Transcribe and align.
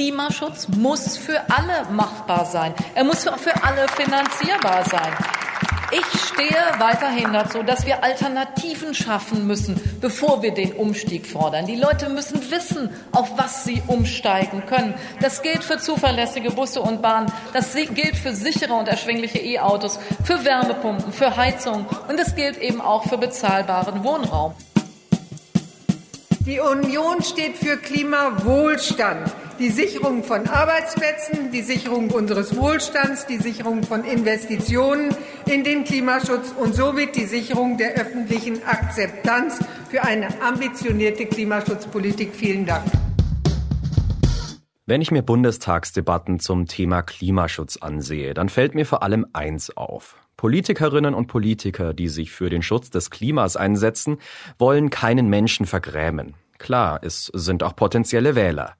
Klimaschutz 0.00 0.66
muss 0.78 1.18
für 1.18 1.42
alle 1.50 1.84
machbar 1.90 2.46
sein. 2.46 2.72
Er 2.94 3.04
muss 3.04 3.22
für 3.24 3.62
alle 3.62 3.86
finanzierbar 3.86 4.82
sein. 4.86 5.12
Ich 5.92 6.20
stehe 6.22 6.56
weiterhin 6.78 7.34
dazu, 7.34 7.62
dass 7.62 7.84
wir 7.84 8.02
Alternativen 8.02 8.94
schaffen 8.94 9.46
müssen, 9.46 9.78
bevor 10.00 10.40
wir 10.40 10.54
den 10.54 10.72
Umstieg 10.72 11.26
fordern. 11.26 11.66
Die 11.66 11.76
Leute 11.76 12.08
müssen 12.08 12.50
wissen, 12.50 12.88
auf 13.12 13.36
was 13.36 13.64
sie 13.64 13.82
umsteigen 13.88 14.64
können. 14.64 14.94
Das 15.20 15.42
gilt 15.42 15.62
für 15.62 15.76
zuverlässige 15.76 16.50
Busse 16.50 16.80
und 16.80 17.02
Bahnen. 17.02 17.30
Das 17.52 17.74
gilt 17.74 18.16
für 18.16 18.34
sichere 18.34 18.72
und 18.72 18.88
erschwingliche 18.88 19.40
E-Autos, 19.40 19.98
für 20.24 20.42
Wärmepumpen, 20.46 21.12
für 21.12 21.36
Heizung. 21.36 21.84
Und 22.08 22.18
es 22.18 22.34
gilt 22.34 22.56
eben 22.56 22.80
auch 22.80 23.04
für 23.06 23.18
bezahlbaren 23.18 24.02
Wohnraum. 24.02 24.54
Die 26.46 26.58
Union 26.58 27.22
steht 27.22 27.58
für 27.58 27.76
Klimawohlstand 27.76 29.30
die 29.60 29.68
Sicherung 29.68 30.24
von 30.24 30.46
Arbeitsplätzen, 30.46 31.52
die 31.52 31.60
Sicherung 31.60 32.10
unseres 32.10 32.56
Wohlstands, 32.56 33.26
die 33.26 33.36
Sicherung 33.36 33.82
von 33.82 34.04
Investitionen 34.04 35.14
in 35.44 35.64
den 35.64 35.84
Klimaschutz 35.84 36.54
und 36.58 36.74
somit 36.74 37.14
die 37.14 37.26
Sicherung 37.26 37.76
der 37.76 37.92
öffentlichen 37.92 38.62
Akzeptanz 38.64 39.62
für 39.90 40.02
eine 40.02 40.40
ambitionierte 40.40 41.26
Klimaschutzpolitik. 41.26 42.34
Vielen 42.34 42.64
Dank. 42.64 42.84
Wenn 44.86 45.02
ich 45.02 45.10
mir 45.10 45.22
Bundestagsdebatten 45.22 46.40
zum 46.40 46.66
Thema 46.66 47.02
Klimaschutz 47.02 47.76
ansehe, 47.76 48.32
dann 48.32 48.48
fällt 48.48 48.74
mir 48.74 48.86
vor 48.86 49.02
allem 49.02 49.26
eins 49.34 49.76
auf. 49.76 50.16
Politikerinnen 50.38 51.12
und 51.12 51.26
Politiker, 51.26 51.92
die 51.92 52.08
sich 52.08 52.32
für 52.32 52.48
den 52.48 52.62
Schutz 52.62 52.88
des 52.88 53.10
Klimas 53.10 53.56
einsetzen, 53.56 54.16
wollen 54.58 54.88
keinen 54.88 55.28
Menschen 55.28 55.66
vergrämen. 55.66 56.34
Klar, 56.60 57.00
es 57.02 57.30
sind 57.32 57.62
auch 57.62 57.74
potenzielle 57.74 58.34
Wähler. 58.34 58.74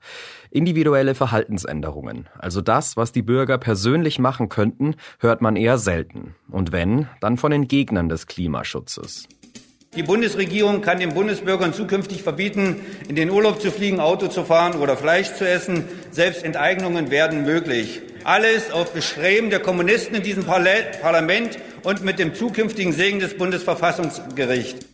Individuelle 0.51 1.15
Verhaltensänderungen, 1.15 2.29
also 2.39 2.61
das, 2.61 2.99
was 2.99 3.11
die 3.11 3.23
Bürger 3.23 3.57
persönlich 3.57 4.19
machen 4.19 4.51
könnten, 4.51 4.97
hört 5.19 5.41
man 5.41 5.57
eher 5.57 5.79
selten. 5.79 6.35
Und 6.51 6.73
wenn, 6.73 7.09
dann 7.21 7.39
von 7.39 7.51
den 7.51 7.69
Gegnern 7.69 8.11
des 8.11 8.27
Klimaschutzes. 8.27 9.27
Die 9.97 10.03
Bundesregierung 10.03 10.83
kann 10.83 11.01
den 11.01 11.15
Bundesbürgern 11.15 11.73
zukünftig 11.73 12.23
verbieten, 12.23 12.83
in 13.09 13.17
den 13.17 13.31
Urlaub 13.31 13.63
zu 13.63 13.73
fliegen, 13.73 13.99
Auto 13.99 14.29
zu 14.29 14.45
fahren 14.45 14.79
oder 14.79 14.97
Fleisch 14.97 15.33
zu 15.35 15.49
essen. 15.49 15.85
Selbst 16.11 16.45
Enteignungen 16.45 17.11
werden 17.11 17.45
möglich. 17.45 18.03
Alles 18.25 18.71
auf 18.71 18.93
Bestreben 18.93 19.49
der 19.49 19.61
Kommunisten 19.61 20.15
in 20.15 20.23
diesem 20.23 20.45
Parlament 20.45 21.59
und 21.83 22.05
mit 22.05 22.19
dem 22.19 22.35
zukünftigen 22.35 22.93
Segen 22.93 23.21
des 23.21 23.39
Bundesverfassungsgerichts. 23.39 24.90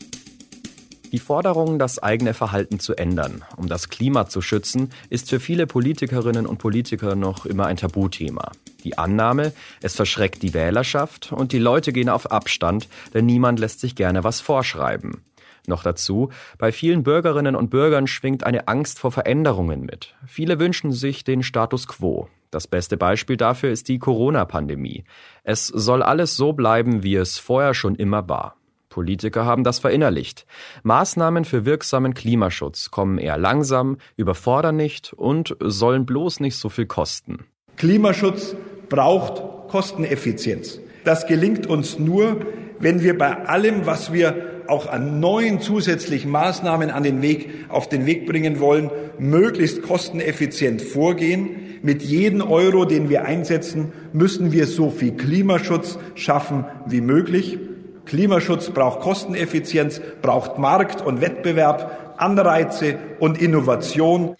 Die 1.12 1.20
Forderung, 1.20 1.78
das 1.78 2.00
eigene 2.00 2.34
Verhalten 2.34 2.80
zu 2.80 2.94
ändern, 2.96 3.44
um 3.56 3.68
das 3.68 3.88
Klima 3.88 4.26
zu 4.26 4.42
schützen, 4.42 4.90
ist 5.08 5.30
für 5.30 5.38
viele 5.38 5.66
Politikerinnen 5.66 6.46
und 6.46 6.58
Politiker 6.58 7.14
noch 7.14 7.46
immer 7.46 7.66
ein 7.66 7.76
Tabuthema. 7.76 8.50
Die 8.82 8.98
Annahme, 8.98 9.52
es 9.82 9.94
verschreckt 9.94 10.42
die 10.42 10.52
Wählerschaft 10.52 11.32
und 11.32 11.52
die 11.52 11.58
Leute 11.58 11.92
gehen 11.92 12.08
auf 12.08 12.30
Abstand, 12.30 12.88
denn 13.14 13.26
niemand 13.26 13.60
lässt 13.60 13.80
sich 13.80 13.94
gerne 13.94 14.24
was 14.24 14.40
vorschreiben. 14.40 15.22
Noch 15.66 15.82
dazu, 15.82 16.30
bei 16.58 16.72
vielen 16.72 17.02
Bürgerinnen 17.02 17.56
und 17.56 17.70
Bürgern 17.70 18.06
schwingt 18.06 18.44
eine 18.44 18.68
Angst 18.68 18.98
vor 18.98 19.12
Veränderungen 19.12 19.82
mit. 19.82 20.14
Viele 20.26 20.58
wünschen 20.58 20.92
sich 20.92 21.24
den 21.24 21.42
Status 21.42 21.86
quo. 21.86 22.28
Das 22.50 22.66
beste 22.66 22.96
Beispiel 22.96 23.36
dafür 23.36 23.70
ist 23.70 23.88
die 23.88 23.98
Corona-Pandemie. 23.98 25.04
Es 25.42 25.66
soll 25.66 26.02
alles 26.02 26.36
so 26.36 26.52
bleiben, 26.52 27.02
wie 27.02 27.16
es 27.16 27.38
vorher 27.38 27.74
schon 27.74 27.96
immer 27.96 28.28
war. 28.28 28.56
Politiker 28.96 29.44
haben 29.44 29.62
das 29.62 29.78
verinnerlicht. 29.78 30.46
Maßnahmen 30.82 31.44
für 31.44 31.66
wirksamen 31.66 32.14
Klimaschutz 32.14 32.90
kommen 32.90 33.18
eher 33.18 33.36
langsam, 33.36 33.98
überfordern 34.16 34.76
nicht 34.76 35.12
und 35.12 35.54
sollen 35.60 36.06
bloß 36.06 36.40
nicht 36.40 36.56
so 36.56 36.70
viel 36.70 36.86
kosten. 36.86 37.44
Klimaschutz 37.76 38.56
braucht 38.88 39.68
Kosteneffizienz. 39.68 40.80
Das 41.04 41.26
gelingt 41.26 41.66
uns 41.66 41.98
nur, 41.98 42.40
wenn 42.78 43.02
wir 43.02 43.18
bei 43.18 43.44
allem, 43.44 43.84
was 43.84 44.14
wir 44.14 44.62
auch 44.66 44.86
an 44.86 45.20
neuen 45.20 45.60
zusätzlichen 45.60 46.30
Maßnahmen 46.30 46.88
an 46.88 47.02
den 47.02 47.20
Weg, 47.20 47.66
auf 47.68 47.90
den 47.90 48.06
Weg 48.06 48.24
bringen 48.26 48.60
wollen, 48.60 48.90
möglichst 49.18 49.82
kosteneffizient 49.82 50.80
vorgehen. 50.80 51.50
Mit 51.82 52.02
jedem 52.02 52.40
Euro, 52.40 52.86
den 52.86 53.10
wir 53.10 53.26
einsetzen, 53.26 53.92
müssen 54.14 54.52
wir 54.52 54.66
so 54.66 54.88
viel 54.88 55.12
Klimaschutz 55.12 55.98
schaffen 56.14 56.64
wie 56.86 57.02
möglich. 57.02 57.58
Klimaschutz 58.06 58.70
braucht 58.70 59.00
Kosteneffizienz, 59.00 60.00
braucht 60.22 60.58
Markt 60.58 61.02
und 61.02 61.20
Wettbewerb, 61.20 62.14
Anreize 62.16 62.98
und 63.18 63.40
Innovation. 63.40 64.36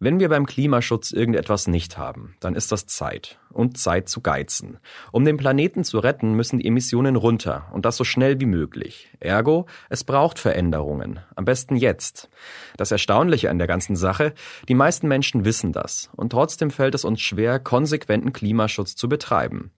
Wenn 0.00 0.20
wir 0.20 0.28
beim 0.28 0.46
Klimaschutz 0.46 1.10
irgendetwas 1.10 1.66
nicht 1.66 1.98
haben, 1.98 2.36
dann 2.38 2.54
ist 2.54 2.70
das 2.70 2.86
Zeit 2.86 3.40
und 3.50 3.78
Zeit 3.78 4.08
zu 4.08 4.20
geizen. 4.20 4.78
Um 5.10 5.24
den 5.24 5.36
Planeten 5.36 5.82
zu 5.82 5.98
retten, 5.98 6.34
müssen 6.34 6.60
die 6.60 6.68
Emissionen 6.68 7.16
runter 7.16 7.66
und 7.72 7.84
das 7.84 7.96
so 7.96 8.04
schnell 8.04 8.38
wie 8.40 8.46
möglich. 8.46 9.08
Ergo, 9.18 9.66
es 9.88 10.04
braucht 10.04 10.38
Veränderungen. 10.38 11.18
Am 11.34 11.44
besten 11.44 11.74
jetzt. 11.74 12.30
Das 12.76 12.92
Erstaunliche 12.92 13.50
an 13.50 13.58
der 13.58 13.66
ganzen 13.66 13.96
Sache, 13.96 14.34
die 14.68 14.76
meisten 14.76 15.08
Menschen 15.08 15.44
wissen 15.44 15.72
das 15.72 16.10
und 16.14 16.30
trotzdem 16.30 16.70
fällt 16.70 16.94
es 16.94 17.04
uns 17.04 17.20
schwer, 17.20 17.58
konsequenten 17.58 18.32
Klimaschutz 18.32 18.94
zu 18.94 19.08
betreiben. 19.08 19.72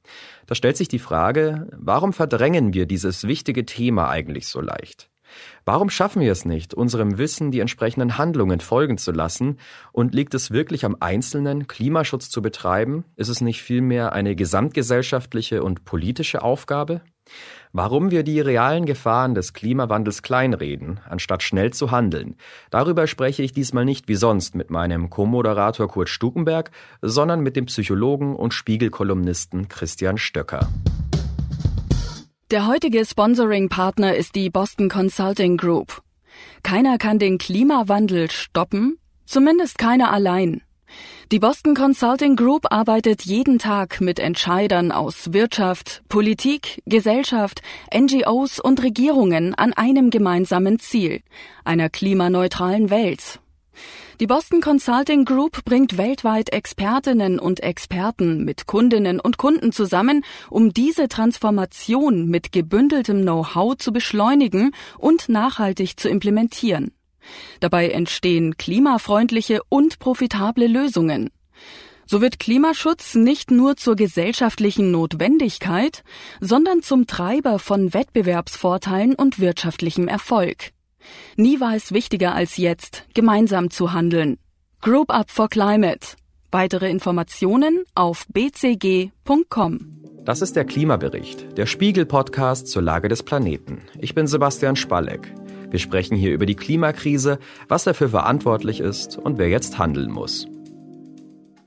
Da 0.47 0.55
stellt 0.55 0.77
sich 0.77 0.89
die 0.89 0.99
Frage, 0.99 1.67
warum 1.73 2.13
verdrängen 2.13 2.75
wir 2.75 2.85
dieses 2.85 3.27
wichtige 3.27 3.65
Thema 3.65 4.11
eigentlich 4.11 4.49
so 4.49 4.61
leicht? 4.61 5.10
Warum 5.65 5.91
schaffen 5.91 6.23
wir 6.23 6.33
es 6.33 6.45
nicht, 6.45 6.75
unserem 6.75 7.19
Wissen 7.19 7.51
die 7.51 7.61
entsprechenden 7.61 8.19
Handlungen 8.19 8.61
folgen 8.61 8.99
zu 8.99 9.13
lassen? 9.13 9.59
Und 9.93 10.15
liegt 10.15 10.35
es 10.35 10.51
wirklich 10.51 10.85
am 10.85 10.97
Einzelnen, 11.01 11.67
Klimaschutz 11.67 12.31
zu 12.31 12.43
betreiben? 12.43 13.05
Ist 13.17 13.29
es 13.29 13.41
nicht 13.41 13.63
vielmehr 13.63 14.13
eine 14.13 14.35
gesamtgesellschaftliche 14.35 15.63
und 15.63 15.85
politische 15.85 16.43
Aufgabe? 16.43 17.03
Warum 17.73 18.11
wir 18.11 18.25
die 18.25 18.41
realen 18.41 18.85
Gefahren 18.85 19.37
des 19.37 19.53
Klimawandels 19.53 20.23
kleinreden, 20.23 20.99
anstatt 21.09 21.45
schnell 21.45 21.73
zu 21.73 21.93
handeln, 21.93 22.35
darüber 22.71 23.07
spreche 23.07 23.45
ich 23.45 23.53
diesmal 23.53 23.85
nicht 23.85 24.09
wie 24.09 24.17
sonst 24.17 24.57
mit 24.57 24.71
meinem 24.71 25.09
Co-Moderator 25.09 25.87
Kurt 25.87 26.09
Stukenberg, 26.09 26.73
sondern 27.01 27.41
mit 27.43 27.55
dem 27.55 27.67
Psychologen 27.67 28.35
und 28.35 28.55
Spiegelkolumnisten 28.55 29.69
Christian 29.69 30.19
Stöcker. 30.19 30.69
Der 32.51 32.67
heutige 32.67 33.05
Sponsoring-Partner 33.05 34.17
ist 34.17 34.35
die 34.35 34.51
Boston 34.51 34.89
Consulting 34.89 35.57
Group. 35.57 36.03
Keiner 36.65 36.99
kann 36.99 37.21
den 37.21 37.39
Klimawandel 37.39 38.29
stoppen, 38.29 38.99
zumindest 39.25 39.79
keiner 39.79 40.11
allein. 40.11 40.61
Die 41.31 41.39
Boston 41.39 41.77
Consulting 41.77 42.35
Group 42.35 42.67
arbeitet 42.73 43.23
jeden 43.23 43.61
Tag 43.61 44.01
mit 44.01 44.19
Entscheidern 44.19 44.91
aus 44.91 45.33
Wirtschaft, 45.33 46.03
Politik, 46.09 46.83
Gesellschaft, 46.87 47.63
NGOs 47.97 48.59
und 48.59 48.83
Regierungen 48.83 49.55
an 49.55 49.73
einem 49.73 50.11
gemeinsamen 50.11 50.81
Ziel, 50.81 51.23
einer 51.65 51.89
klimaneutralen 51.89 52.91
Welt. 52.91 53.39
Die 54.21 54.27
Boston 54.27 54.61
Consulting 54.61 55.25
Group 55.25 55.65
bringt 55.65 55.97
weltweit 55.97 56.53
Expertinnen 56.53 57.39
und 57.39 57.63
Experten 57.63 58.45
mit 58.45 58.67
Kundinnen 58.67 59.19
und 59.19 59.39
Kunden 59.39 59.73
zusammen, 59.73 60.27
um 60.51 60.75
diese 60.75 61.09
Transformation 61.09 62.27
mit 62.27 62.53
gebündeltem 62.53 63.23
Know-how 63.23 63.79
zu 63.79 63.95
beschleunigen 63.95 64.73
und 64.99 65.31
nachhaltig 65.31 65.99
zu 65.99 66.11
implementieren. 66.11 66.93
Dabei 67.61 67.89
entstehen 67.89 68.59
klimafreundliche 68.59 69.63
und 69.71 69.99
profitable 70.01 70.67
Lösungen. 70.67 71.31
So 72.05 72.21
wird 72.21 72.39
Klimaschutz 72.39 73.15
nicht 73.15 73.51
nur 73.51 73.79
zur 73.79 73.97
gesellschaftlichen 73.97 74.91
Notwendigkeit, 74.91 76.05
sondern 76.41 76.83
zum 76.83 77.07
Treiber 77.07 77.59
von 77.59 77.95
Wettbewerbsvorteilen 77.95 79.15
und 79.15 79.39
wirtschaftlichem 79.39 80.09
Erfolg. 80.09 80.73
Nie 81.37 81.61
war 81.61 81.75
es 81.75 81.93
wichtiger 81.93 82.35
als 82.35 82.57
jetzt, 82.57 83.05
gemeinsam 83.15 83.71
zu 83.71 83.93
handeln. 83.93 84.39
Group 84.81 85.11
Up 85.11 85.31
for 85.31 85.49
Climate. 85.49 86.17
Weitere 86.53 86.91
Informationen 86.91 87.85
auf 87.95 88.27
bcg.com. 88.29 90.01
Das 90.25 90.43
ist 90.43 90.57
der 90.57 90.65
Klimabericht, 90.65 91.57
der 91.57 91.67
Spiegel-Podcast 91.67 92.69
zur 92.69 92.83
Lage 92.83 93.09
des 93.09 93.23
Planeten. 93.23 93.83
Ich 93.99 94.15
bin 94.15 94.27
Sebastian 94.27 94.77
Spalleck. 94.77 95.33
Wir 95.71 95.79
sprechen 95.79 96.17
hier 96.17 96.33
über 96.33 96.47
die 96.47 96.57
Klimakrise, 96.57 97.39
was 97.69 97.85
dafür 97.85 98.09
verantwortlich 98.09 98.81
ist 98.81 99.17
und 99.17 99.39
wer 99.39 99.49
jetzt 99.49 99.79
handeln 99.79 100.11
muss. 100.11 100.47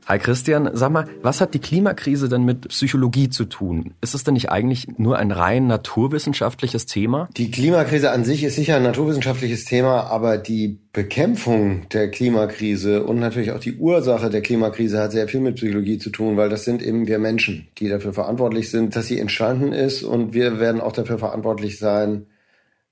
Hi 0.05 0.19
Christian, 0.19 0.69
sag 0.73 0.91
mal, 0.91 1.07
was 1.21 1.39
hat 1.39 1.53
die 1.53 1.59
Klimakrise 1.59 2.27
denn 2.27 2.43
mit 2.43 2.67
Psychologie 2.67 3.29
zu 3.29 3.45
tun? 3.45 3.93
Ist 4.01 4.13
es 4.13 4.25
denn 4.25 4.33
nicht 4.33 4.49
eigentlich 4.49 4.97
nur 4.97 5.17
ein 5.17 5.31
rein 5.31 5.67
naturwissenschaftliches 5.67 6.85
Thema? 6.85 7.29
Die 7.37 7.49
Klimakrise 7.51 8.11
an 8.11 8.25
sich 8.25 8.43
ist 8.43 8.55
sicher 8.55 8.75
ein 8.75 8.83
naturwissenschaftliches 8.83 9.63
Thema, 9.63 10.01
aber 10.07 10.37
die 10.37 10.79
Bekämpfung 10.91 11.87
der 11.93 12.11
Klimakrise 12.11 13.05
und 13.05 13.19
natürlich 13.19 13.51
auch 13.51 13.61
die 13.61 13.77
Ursache 13.77 14.29
der 14.29 14.41
Klimakrise 14.41 14.99
hat 14.99 15.13
sehr 15.13 15.29
viel 15.29 15.39
mit 15.39 15.55
Psychologie 15.55 15.99
zu 15.99 16.09
tun, 16.09 16.35
weil 16.35 16.49
das 16.49 16.65
sind 16.65 16.83
eben 16.83 17.07
wir 17.07 17.17
Menschen, 17.17 17.69
die 17.77 17.87
dafür 17.87 18.11
verantwortlich 18.11 18.71
sind, 18.71 18.97
dass 18.97 19.07
sie 19.07 19.19
entstanden 19.19 19.71
ist 19.71 20.03
und 20.03 20.33
wir 20.33 20.59
werden 20.59 20.81
auch 20.81 20.91
dafür 20.91 21.17
verantwortlich 21.17 21.79
sein, 21.79 22.25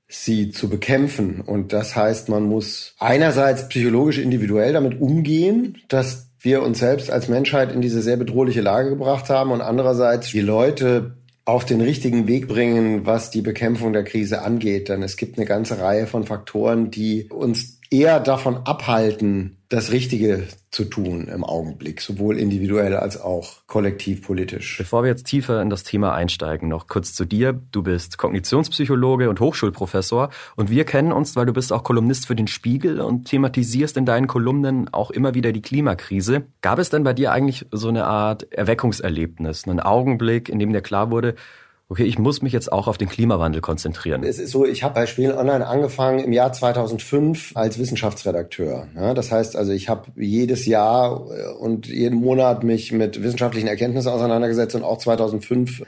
sie 0.07 0.51
zu 0.51 0.69
bekämpfen. 0.69 1.41
Und 1.41 1.73
das 1.73 1.95
heißt, 1.95 2.29
man 2.29 2.43
muss 2.43 2.95
einerseits 2.99 3.67
psychologisch 3.67 4.17
individuell 4.17 4.71
damit 4.71 4.99
umgehen, 5.01 5.77
dass 5.89 6.30
wir 6.41 6.63
uns 6.63 6.79
selbst 6.79 7.11
als 7.11 7.27
Menschheit 7.27 7.71
in 7.71 7.81
diese 7.81 8.01
sehr 8.01 8.17
bedrohliche 8.17 8.61
Lage 8.61 8.89
gebracht 8.89 9.29
haben 9.29 9.51
und 9.51 9.61
andererseits 9.61 10.29
die 10.29 10.41
Leute 10.41 11.17
auf 11.45 11.65
den 11.65 11.81
richtigen 11.81 12.27
Weg 12.27 12.47
bringen, 12.47 13.05
was 13.05 13.31
die 13.31 13.41
Bekämpfung 13.41 13.93
der 13.93 14.03
Krise 14.03 14.41
angeht. 14.41 14.89
Denn 14.89 15.03
es 15.03 15.17
gibt 15.17 15.37
eine 15.37 15.45
ganze 15.45 15.79
Reihe 15.79 16.07
von 16.07 16.23
Faktoren, 16.23 16.91
die 16.91 17.29
uns 17.29 17.80
eher 17.91 18.21
davon 18.21 18.57
abhalten, 18.65 19.57
das 19.67 19.91
Richtige 19.91 20.47
zu 20.71 20.85
tun 20.85 21.27
im 21.27 21.43
Augenblick, 21.43 22.01
sowohl 22.01 22.37
individuell 22.37 22.95
als 22.95 23.19
auch 23.19 23.67
kollektiv 23.67 24.25
politisch. 24.25 24.77
Bevor 24.77 25.03
wir 25.03 25.09
jetzt 25.09 25.25
tiefer 25.25 25.61
in 25.61 25.69
das 25.69 25.83
Thema 25.83 26.13
einsteigen, 26.13 26.69
noch 26.69 26.87
kurz 26.87 27.13
zu 27.13 27.25
dir. 27.25 27.59
Du 27.71 27.83
bist 27.83 28.17
Kognitionspsychologe 28.17 29.29
und 29.29 29.39
Hochschulprofessor 29.39 30.29
und 30.55 30.69
wir 30.69 30.85
kennen 30.85 31.11
uns, 31.11 31.35
weil 31.35 31.45
du 31.45 31.53
bist 31.53 31.73
auch 31.73 31.83
Kolumnist 31.83 32.27
für 32.27 32.35
den 32.35 32.47
Spiegel 32.47 33.01
und 33.01 33.25
thematisierst 33.25 33.97
in 33.97 34.05
deinen 34.05 34.27
Kolumnen 34.27 34.93
auch 34.93 35.11
immer 35.11 35.33
wieder 35.33 35.51
die 35.51 35.61
Klimakrise. 35.61 36.43
Gab 36.61 36.79
es 36.79 36.89
denn 36.89 37.03
bei 37.03 37.13
dir 37.13 37.33
eigentlich 37.33 37.65
so 37.71 37.89
eine 37.89 38.05
Art 38.05 38.51
Erweckungserlebnis, 38.53 39.67
einen 39.67 39.81
Augenblick, 39.81 40.47
in 40.47 40.59
dem 40.59 40.71
dir 40.71 40.81
klar 40.81 41.11
wurde, 41.11 41.35
okay, 41.91 42.05
ich 42.05 42.17
muss 42.17 42.41
mich 42.41 42.53
jetzt 42.53 42.71
auch 42.71 42.87
auf 42.87 42.97
den 42.97 43.09
Klimawandel 43.09 43.59
konzentrieren. 43.59 44.23
Es 44.23 44.39
ist 44.39 44.51
so, 44.51 44.65
ich 44.65 44.81
habe 44.81 44.93
bei 44.93 45.05
Spiegel 45.07 45.33
Online 45.33 45.67
angefangen 45.67 46.19
im 46.19 46.31
Jahr 46.31 46.53
2005 46.53 47.51
als 47.55 47.77
Wissenschaftsredakteur. 47.77 48.87
Ja, 48.95 49.13
das 49.13 49.29
heißt 49.29 49.57
also, 49.57 49.73
ich 49.73 49.89
habe 49.89 50.09
jedes 50.15 50.65
Jahr 50.65 51.27
äh, 51.29 51.51
und 51.59 51.87
jeden 51.87 52.17
Monat 52.17 52.63
mich 52.63 52.93
mit 52.93 53.21
wissenschaftlichen 53.21 53.67
Erkenntnissen 53.67 54.07
auseinandergesetzt 54.07 54.73
und 54.73 54.83
auch 54.83 54.99
2005 54.99 55.83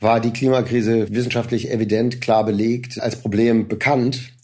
war 0.00 0.20
die 0.20 0.34
Klimakrise 0.34 1.08
wissenschaftlich 1.08 1.70
evident 1.70 2.20
klar 2.20 2.44
belegt, 2.44 3.00
als 3.00 3.16
Problem 3.16 3.68
bekannt. 3.68 4.34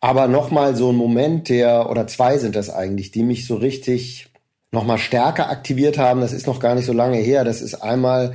Aber 0.00 0.26
nochmal 0.26 0.74
so 0.74 0.90
ein 0.90 0.96
Moment, 0.96 1.50
der, 1.50 1.90
oder 1.90 2.06
zwei 2.06 2.38
sind 2.38 2.56
das 2.56 2.70
eigentlich, 2.70 3.10
die 3.10 3.24
mich 3.24 3.46
so 3.46 3.56
richtig 3.56 4.30
nochmal 4.72 4.98
stärker 4.98 5.50
aktiviert 5.50 5.98
haben. 5.98 6.22
Das 6.22 6.32
ist 6.32 6.46
noch 6.46 6.60
gar 6.60 6.74
nicht 6.74 6.86
so 6.86 6.94
lange 6.94 7.18
her. 7.18 7.44
Das 7.44 7.60
ist 7.60 7.74
einmal 7.74 8.34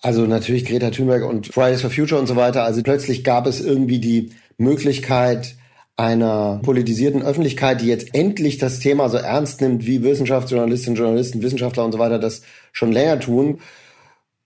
also 0.00 0.26
natürlich 0.26 0.64
Greta 0.64 0.90
Thunberg 0.90 1.24
und 1.24 1.48
Fridays 1.48 1.82
for 1.82 1.90
Future 1.90 2.20
und 2.20 2.26
so 2.26 2.36
weiter. 2.36 2.64
Also 2.64 2.82
plötzlich 2.82 3.24
gab 3.24 3.46
es 3.46 3.60
irgendwie 3.60 3.98
die 3.98 4.30
Möglichkeit 4.56 5.56
einer 5.96 6.60
politisierten 6.62 7.22
Öffentlichkeit, 7.22 7.82
die 7.82 7.86
jetzt 7.86 8.14
endlich 8.14 8.56
das 8.56 8.78
Thema 8.78 9.10
so 9.10 9.18
ernst 9.18 9.60
nimmt, 9.60 9.86
wie 9.86 10.02
Wissenschaftsjournalistinnen, 10.02 10.96
Journalisten, 10.96 11.42
Wissenschaftler 11.42 11.84
und 11.84 11.92
so 11.92 11.98
weiter 11.98 12.18
das 12.18 12.42
schon 12.72 12.92
länger 12.92 13.20
tun. 13.20 13.60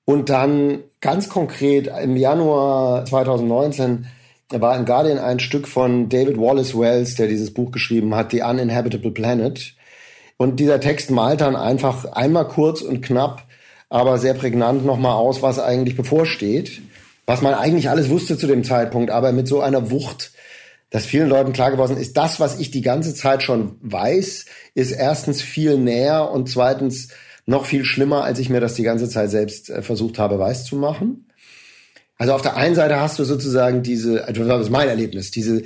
Und 0.05 0.29
dann 0.29 0.81
ganz 1.01 1.29
konkret 1.29 1.87
im 2.03 2.17
Januar 2.17 3.05
2019 3.05 4.07
war 4.51 4.77
im 4.77 4.85
Guardian 4.85 5.19
ein 5.19 5.41
Stück 5.41 5.69
von 5.69 6.09
David 6.09 6.37
Wallace 6.39 6.79
Wells, 6.79 7.15
der 7.15 7.29
dieses 7.29 7.55
Buch 7.55 7.71
geschrieben 7.71 8.15
hat, 8.15 8.33
The 8.33 8.43
Uninhabitable 8.43 9.13
Planet. 9.13 9.75
Und 10.37 10.59
dieser 10.59 10.81
Text 10.81 11.11
malt 11.11 11.41
dann 11.41 11.57
einfach 11.57 12.05
einmal 12.05 12.49
kurz 12.49 12.83
und 12.83 13.01
knapp 13.01 13.45
aber 13.95 14.19
sehr 14.19 14.35
prägnant 14.35 14.85
nochmal 14.85 15.13
aus, 15.13 15.41
was 15.41 15.61
eigentlich 15.61 15.97
bevorsteht. 15.97 16.83
Was 17.27 17.43
man 17.43 17.55
eigentlich 17.55 17.89
alles 17.89 18.11
wusste 18.11 18.37
zu 18.37 18.49
dem 18.49 18.65
Zeitpunkt, 18.65 19.13
aber 19.13 19.31
mit 19.31 19.47
so 19.47 19.61
einer 19.61 19.93
Wucht, 19.93 20.33
dass 20.91 21.07
vielen 21.07 21.29
Leuten 21.29 21.53
klar 21.53 21.71
geworden 21.71 21.97
ist, 21.97 22.17
das, 22.17 22.41
was 22.41 22.59
ich 22.59 22.73
die 22.73 22.83
ganze 22.83 23.15
Zeit 23.15 23.45
schon 23.45 23.77
weiß, 23.83 24.47
ist 24.75 24.91
erstens 24.91 25.43
viel 25.43 25.79
näher 25.79 26.29
und 26.33 26.51
zweitens 26.51 27.11
noch 27.47 27.67
viel 27.67 27.85
schlimmer, 27.85 28.25
als 28.25 28.41
ich 28.41 28.51
mir 28.51 28.59
das 28.59 28.75
die 28.75 28.83
ganze 28.83 29.09
Zeit 29.09 29.31
selbst 29.31 29.71
äh, 29.71 29.81
versucht 29.81 30.19
habe, 30.19 30.41
weiß 30.41 30.65
zu 30.65 30.75
machen. 30.75 31.29
Also 32.19 32.33
auf 32.33 32.43
der 32.43 32.57
einen 32.57 32.75
Seite 32.75 32.99
hast 32.99 33.21
du 33.21 33.25
sozusagen 33.25 33.85
diese, 33.85 34.27
also 34.27 34.45
das 34.45 34.63
ist 34.63 34.71
mein 34.71 34.89
Erlebnis, 34.89 35.31
diese, 35.31 35.63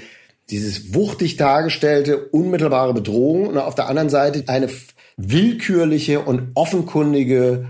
dieses 0.50 0.92
wuchtig 0.92 1.38
dargestellte, 1.38 2.26
unmittelbare 2.26 2.92
Bedrohung 2.92 3.46
und 3.46 3.56
auf 3.56 3.74
der 3.74 3.88
anderen 3.88 4.10
Seite 4.10 4.44
eine 4.48 4.69
willkürliche 5.16 6.20
und 6.20 6.50
offenkundige 6.54 7.69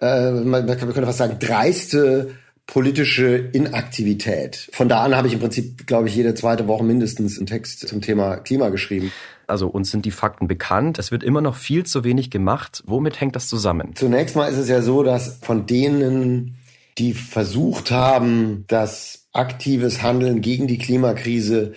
äh, 0.00 0.30
man, 0.30 0.66
man 0.66 0.78
könnte 0.78 1.04
fast 1.04 1.18
sagen, 1.18 1.38
dreiste 1.38 2.30
politische 2.66 3.36
Inaktivität. 3.36 4.70
Von 4.72 4.88
da 4.88 5.02
an 5.02 5.14
habe 5.14 5.28
ich 5.28 5.34
im 5.34 5.40
Prinzip, 5.40 5.86
glaube 5.86 6.08
ich, 6.08 6.16
jede 6.16 6.34
zweite 6.34 6.66
Woche 6.66 6.82
mindestens 6.82 7.36
einen 7.36 7.46
Text 7.46 7.86
zum 7.86 8.00
Thema 8.00 8.36
Klima 8.36 8.70
geschrieben. 8.70 9.12
Also 9.46 9.68
uns 9.68 9.90
sind 9.90 10.06
die 10.06 10.10
Fakten 10.10 10.48
bekannt. 10.48 10.98
Es 10.98 11.10
wird 11.10 11.22
immer 11.22 11.42
noch 11.42 11.56
viel 11.56 11.84
zu 11.84 12.04
wenig 12.04 12.30
gemacht. 12.30 12.82
Womit 12.86 13.20
hängt 13.20 13.36
das 13.36 13.48
zusammen? 13.48 13.94
Zunächst 13.94 14.34
mal 14.36 14.46
ist 14.46 14.56
es 14.56 14.68
ja 14.68 14.80
so, 14.80 15.02
dass 15.02 15.38
von 15.42 15.66
denen, 15.66 16.56
die 16.96 17.12
versucht 17.12 17.90
haben, 17.90 18.64
das 18.68 19.26
aktives 19.32 20.02
Handeln 20.02 20.40
gegen 20.40 20.66
die 20.66 20.78
Klimakrise 20.78 21.74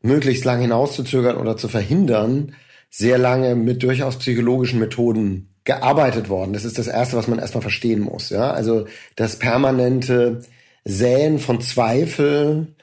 möglichst 0.00 0.44
lang 0.46 0.60
hinauszuzögern 0.60 1.36
oder 1.36 1.58
zu 1.58 1.68
verhindern, 1.68 2.54
sehr 2.88 3.18
lange 3.18 3.54
mit 3.54 3.82
durchaus 3.82 4.18
psychologischen 4.18 4.80
Methoden 4.80 5.51
gearbeitet 5.64 6.28
worden. 6.28 6.52
Das 6.52 6.64
ist 6.64 6.78
das 6.78 6.88
Erste, 6.88 7.16
was 7.16 7.28
man 7.28 7.38
erstmal 7.38 7.62
verstehen 7.62 8.00
muss. 8.00 8.30
Ja? 8.30 8.52
Also 8.52 8.86
das 9.16 9.38
permanente 9.38 10.40
Säen 10.84 11.38
von 11.38 11.60
Zweifel, 11.60 12.74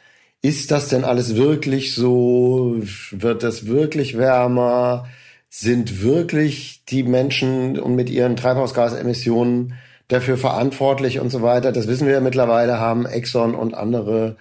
ist 0.41 0.71
das 0.71 0.87
denn 0.87 1.03
alles 1.03 1.35
wirklich 1.35 1.93
so? 1.93 2.77
Wird 3.11 3.43
das 3.43 3.65
wirklich 3.65 4.17
wärmer? 4.17 5.07
Sind 5.49 6.01
wirklich 6.01 6.83
die 6.87 7.03
Menschen 7.03 7.77
und 7.77 7.95
mit 7.95 8.09
ihren 8.09 8.37
Treibhausgasemissionen 8.37 9.73
dafür 10.07 10.37
verantwortlich 10.37 11.19
und 11.19 11.29
so 11.29 11.41
weiter? 11.41 11.73
Das 11.73 11.87
wissen 11.87 12.07
wir 12.07 12.13
ja 12.13 12.21
mittlerweile, 12.21 12.79
haben 12.79 13.05
Exxon 13.05 13.53
und 13.53 13.73
andere 13.73 14.37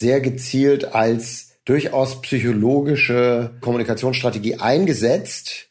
sehr 0.00 0.20
gezielt 0.20 0.94
als 0.94 1.56
durchaus 1.64 2.20
psychologische 2.22 3.50
Kommunikationsstrategie 3.60 4.56
eingesetzt, 4.56 5.68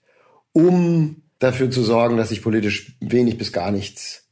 um 0.53 1.23
dafür 1.39 1.69
zu 1.69 1.83
sorgen, 1.83 2.17
dass 2.17 2.29
sich 2.29 2.41
politisch 2.41 2.97
wenig 2.99 3.37
bis 3.37 3.51
gar 3.51 3.71
nichts 3.71 4.27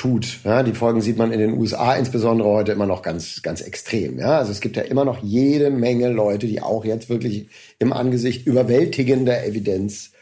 tut. 0.00 0.38
Ja, 0.44 0.62
die 0.62 0.72
Folgen 0.72 1.02
sieht 1.02 1.18
man 1.18 1.30
in 1.30 1.40
den 1.40 1.58
USA 1.58 1.94
insbesondere 1.94 2.48
heute 2.48 2.72
immer 2.72 2.86
noch 2.86 3.02
ganz, 3.02 3.42
ganz 3.42 3.60
extrem. 3.60 4.18
Ja, 4.18 4.38
also 4.38 4.50
es 4.50 4.60
gibt 4.60 4.76
ja 4.76 4.82
immer 4.82 5.04
noch 5.04 5.22
jede 5.22 5.70
Menge 5.70 6.08
Leute, 6.08 6.46
die 6.46 6.62
auch 6.62 6.84
jetzt 6.84 7.10
wirklich 7.10 7.48
im 7.78 7.92
Angesicht 7.92 8.46
überwältigender 8.46 9.44
Evidenz 9.44 10.12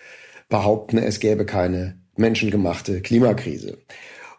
behaupten, 0.48 0.98
es 0.98 1.20
gäbe 1.20 1.46
keine 1.46 1.98
menschengemachte 2.16 3.00
Klimakrise. 3.00 3.78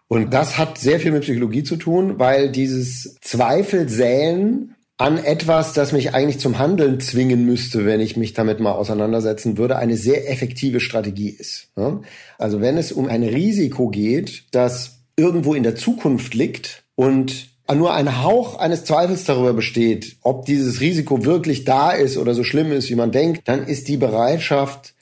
Und 0.09 0.33
das 0.33 0.57
hat 0.57 0.77
sehr 0.77 0.99
viel 0.99 1.11
mit 1.11 1.21
Psychologie 1.21 1.63
zu 1.63 1.77
tun, 1.77 2.19
weil 2.19 2.51
dieses 2.51 3.15
Zweifel 3.21 3.87
säen 3.87 4.75
an 4.99 5.17
etwas, 5.17 5.71
das 5.71 5.93
mich 5.93 6.13
eigentlich 6.13 6.39
zum 6.39 6.59
Handeln 6.59 6.99
zwingen 6.99 7.45
müsste, 7.45 7.85
wenn 7.85 8.01
ich 8.01 8.17
mich 8.17 8.33
damit 8.33 8.59
mal 8.59 8.73
auseinandersetzen 8.73 9.57
würde, 9.57 9.77
eine 9.77 9.95
sehr 9.95 10.29
effektive 10.29 10.81
Strategie 10.81 11.29
ist. 11.29 11.69
Also 12.37 12.59
wenn 12.59 12.77
es 12.77 12.91
um 12.91 13.07
ein 13.07 13.23
Risiko 13.23 13.87
geht, 13.87 14.43
das 14.51 14.99
irgendwo 15.15 15.53
in 15.53 15.63
der 15.63 15.77
Zukunft 15.77 16.33
liegt 16.33 16.83
und 16.95 17.47
nur 17.73 17.93
ein 17.93 18.23
Hauch 18.23 18.59
eines 18.59 18.83
Zweifels 18.83 19.23
darüber 19.23 19.53
besteht, 19.53 20.17
ob 20.21 20.45
dieses 20.45 20.81
Risiko 20.81 21.23
wirklich 21.23 21.63
da 21.63 21.91
ist 21.91 22.17
oder 22.17 22.33
so 22.33 22.43
schlimm 22.43 22.73
ist, 22.73 22.89
wie 22.89 22.95
man 22.95 23.13
denkt, 23.13 23.47
dann 23.47 23.67
ist 23.67 23.87
die 23.87 23.97
Bereitschaft 23.97 24.95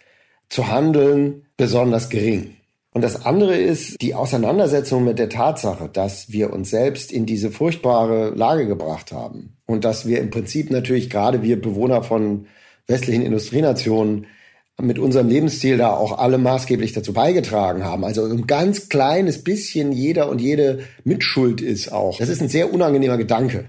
zu 0.48 0.68
handeln 0.68 1.48
besonders 1.58 2.10
gering. 2.10 2.57
Und 2.98 3.04
das 3.04 3.27
andere 3.27 3.56
ist 3.56 4.01
die 4.01 4.16
Auseinandersetzung 4.16 5.04
mit 5.04 5.20
der 5.20 5.30
Tatsache, 5.30 5.88
dass 5.88 6.32
wir 6.32 6.51
uns 6.51 6.72
selbst 6.72 7.12
in 7.12 7.27
diese 7.27 7.51
furchtbare 7.51 8.32
Lage 8.32 8.66
gebracht 8.66 9.12
haben 9.12 9.56
und 9.68 9.86
dass 9.86 10.08
wir 10.08 10.20
im 10.20 10.32
Prinzip 10.32 10.72
natürlich 10.72 11.12
gerade 11.12 11.44
wir 11.44 11.62
Bewohner 11.62 12.01
von 12.01 12.48
westlichen 12.88 13.22
Industrienationen 13.22 14.25
mit 14.82 14.98
unserem 14.98 15.30
Lebensstil 15.30 15.77
da 15.77 15.92
auch 15.92 16.18
alle 16.18 16.39
maßgeblich 16.39 16.92
dazu 16.94 17.13
beigetragen 17.13 17.84
haben. 17.84 18.04
Also 18.04 18.25
ein 18.25 18.48
ganz 18.48 18.89
kleines 18.89 19.44
bisschen 19.44 19.92
jeder 19.92 20.27
und 20.27 20.42
jede 20.42 20.80
Mitschuld 21.04 21.62
ist 21.62 21.92
auch. 21.92 22.18
Das 22.18 22.30
ist 22.30 22.42
ein 22.42 22.50
sehr 22.50 22.74
unangenehmer 22.74 23.18
Gedanke. 23.18 23.66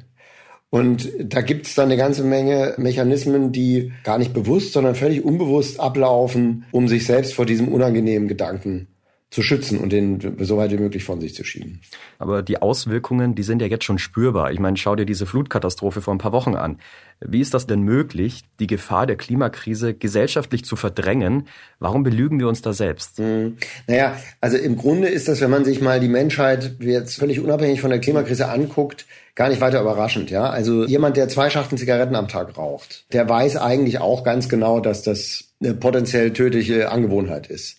Und 0.71 1.13
da 1.23 1.43
gibt 1.43 1.67
es 1.67 1.75
dann 1.75 1.91
eine 1.91 1.99
ganze 1.99 2.25
Menge 2.25 2.73
Mechanismen, 2.79 3.53
die 3.53 3.93
gar 4.05 4.17
nicht 4.17 4.33
bewusst, 4.33 4.73
sondern 4.73 4.95
völlig 4.95 5.23
unbewusst 5.23 5.81
ablaufen, 5.81 6.65
um 6.73 6.89
sich 6.89 7.05
selbst 7.05 7.35
vor 7.35 7.45
diesem 7.45 7.69
unangenehmen 7.69 8.27
Gedanken 8.27 8.89
zu 9.31 9.43
schützen 9.43 9.79
und 9.79 9.93
den 9.93 10.37
so 10.41 10.57
weit 10.57 10.71
wie 10.71 10.79
möglich 10.79 11.05
von 11.05 11.21
sich 11.21 11.35
zu 11.35 11.45
schieben. 11.45 11.81
Aber 12.19 12.43
die 12.43 12.63
Auswirkungen, 12.63 13.35
die 13.35 13.43
sind 13.43 13.61
ja 13.61 13.69
jetzt 13.69 13.85
schon 13.85 13.99
spürbar. 13.99 14.53
Ich 14.53 14.59
meine, 14.59 14.79
schau 14.79 14.97
dir 14.97 15.05
diese 15.05 15.27
Flutkatastrophe 15.27 16.01
vor 16.01 16.15
ein 16.15 16.19
paar 16.19 16.33
Wochen 16.33 16.55
an. 16.55 16.79
Wie 17.21 17.41
ist 17.41 17.53
das 17.53 17.67
denn 17.67 17.83
möglich, 17.83 18.45
die 18.59 18.67
Gefahr 18.67 19.07
der 19.07 19.17
Klimakrise 19.17 19.93
gesellschaftlich 19.93 20.65
zu 20.65 20.77
verdrängen? 20.77 21.47
Warum 21.79 22.05
belügen 22.05 22.39
wir 22.39 22.49
uns 22.49 22.63
da 22.63 22.73
selbst? 22.73 23.19
Hm. 23.19 23.59
Naja, 23.87 24.17
also 24.41 24.57
im 24.57 24.77
Grunde 24.77 25.09
ist 25.09 25.29
das, 25.29 25.43
wenn 25.43 25.51
man 25.51 25.65
sich 25.65 25.83
mal 25.83 26.01
die 26.01 26.09
Menschheit 26.09 26.77
jetzt 26.79 27.17
völlig 27.17 27.41
unabhängig 27.41 27.83
von 27.83 27.91
der 27.91 27.99
Klimakrise 27.99 28.49
anguckt, 28.49 29.05
gar 29.35 29.51
nicht 29.51 29.61
weiter 29.61 29.81
überraschend, 29.81 30.31
ja. 30.31 30.49
Also 30.49 30.87
jemand, 30.87 31.17
der 31.19 31.29
zwei 31.29 31.51
Schachteln 31.51 31.77
Zigaretten 31.77 32.15
am 32.15 32.29
Tag 32.29 32.57
raucht, 32.57 33.05
der 33.13 33.29
weiß 33.29 33.57
eigentlich 33.57 33.99
auch 33.99 34.25
ganz 34.25 34.49
genau, 34.49 34.81
dass 34.81 35.03
das 35.03 35.51
eine 35.61 35.75
potenziell 35.75 36.33
tödliche 36.33 36.91
Angewohnheit 36.91 37.49
ist 37.49 37.78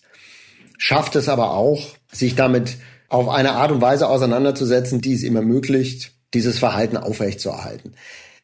schafft 0.80 1.14
es 1.14 1.28
aber 1.28 1.52
auch, 1.52 1.88
sich 2.10 2.34
damit 2.34 2.78
auf 3.08 3.28
eine 3.28 3.52
Art 3.52 3.70
und 3.70 3.82
Weise 3.82 4.08
auseinanderzusetzen, 4.08 5.00
die 5.00 5.12
es 5.12 5.22
ihm 5.22 5.36
ermöglicht, 5.36 6.12
dieses 6.32 6.58
Verhalten 6.58 6.96
aufrechtzuerhalten. 6.96 7.92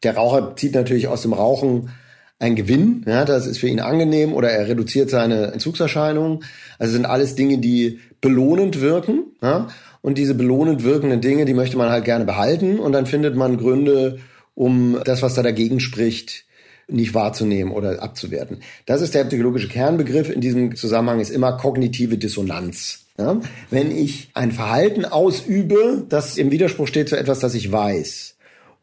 Der 0.03 0.15
Raucher 0.15 0.55
zieht 0.55 0.75
natürlich 0.75 1.07
aus 1.07 1.23
dem 1.23 1.33
Rauchen 1.33 1.89
ein 2.37 2.55
Gewinn. 2.55 3.03
Ja, 3.07 3.25
das 3.25 3.47
ist 3.47 3.57
für 3.57 3.67
ihn 3.67 3.79
angenehm 3.79 4.33
oder 4.33 4.51
er 4.51 4.67
reduziert 4.67 5.09
seine 5.09 5.51
Entzugserscheinungen. 5.51 6.43
Also 6.77 6.93
sind 6.93 7.07
alles 7.07 7.33
Dinge, 7.33 7.57
die 7.57 7.99
belohnend 8.21 8.81
wirken. 8.81 9.25
Ja? 9.41 9.69
Und 10.03 10.19
diese 10.19 10.35
belohnend 10.35 10.83
wirkenden 10.83 11.21
Dinge, 11.21 11.45
die 11.45 11.55
möchte 11.55 11.77
man 11.77 11.89
halt 11.89 12.05
gerne 12.05 12.25
behalten. 12.25 12.77
Und 12.77 12.91
dann 12.91 13.07
findet 13.07 13.35
man 13.35 13.57
Gründe, 13.57 14.19
um 14.53 14.99
das, 15.05 15.23
was 15.23 15.33
da 15.33 15.41
dagegen 15.41 15.79
spricht, 15.79 16.45
nicht 16.87 17.13
wahrzunehmen 17.13 17.73
oder 17.73 18.01
abzuwerten. 18.01 18.59
Das 18.85 19.01
ist 19.01 19.13
der 19.13 19.25
psychologische 19.25 19.67
Kernbegriff 19.67 20.29
in 20.29 20.41
diesem 20.41 20.75
Zusammenhang, 20.75 21.19
ist 21.19 21.29
immer 21.29 21.53
kognitive 21.53 22.17
Dissonanz. 22.17 23.05
Ja? 23.17 23.41
Wenn 23.69 23.91
ich 23.95 24.29
ein 24.33 24.51
Verhalten 24.51 25.05
ausübe, 25.05 26.05
das 26.07 26.37
im 26.37 26.51
Widerspruch 26.51 26.87
steht 26.87 27.09
zu 27.09 27.17
etwas, 27.17 27.39
das 27.39 27.55
ich 27.55 27.71
weiß, 27.71 28.35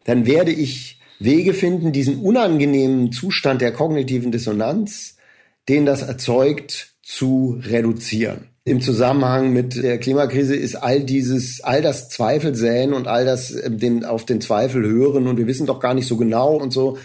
dann 0.05 0.27
werde 0.27 0.53
ich 0.53 1.01
Wege 1.19 1.55
finden, 1.55 1.93
diesen 1.93 2.21
unangenehmen 2.21 3.13
Zustand 3.13 3.61
der 3.61 3.73
kognitiven 3.73 4.33
Dissonanz, 4.33 5.17
den 5.69 5.87
das 5.87 6.03
erzeugt, 6.03 6.95
zu 7.03 7.61
reduzieren. 7.63 8.49
Im 8.67 8.81
Zusammenhang 8.81 9.53
mit 9.53 9.83
der 9.83 9.99
Klimakrise 9.99 10.57
ist 10.57 10.75
all 10.75 11.03
dieses, 11.03 11.61
all 11.63 11.83
das 11.83 12.09
Zweifel 12.09 12.55
säen 12.55 12.95
und 12.95 13.07
all 13.07 13.27
das 13.27 13.51
ähm, 13.51 13.79
den, 13.79 14.05
auf 14.07 14.25
den 14.25 14.41
Zweifel 14.41 14.83
hören 14.87 15.27
und 15.27 15.37
wir 15.37 15.47
wissen 15.47 15.67
doch 15.67 15.81
gar 15.81 15.93
nicht 15.93 16.07
so 16.07 16.17
genau 16.17 16.57
und 16.57 16.73
so. 16.73 16.97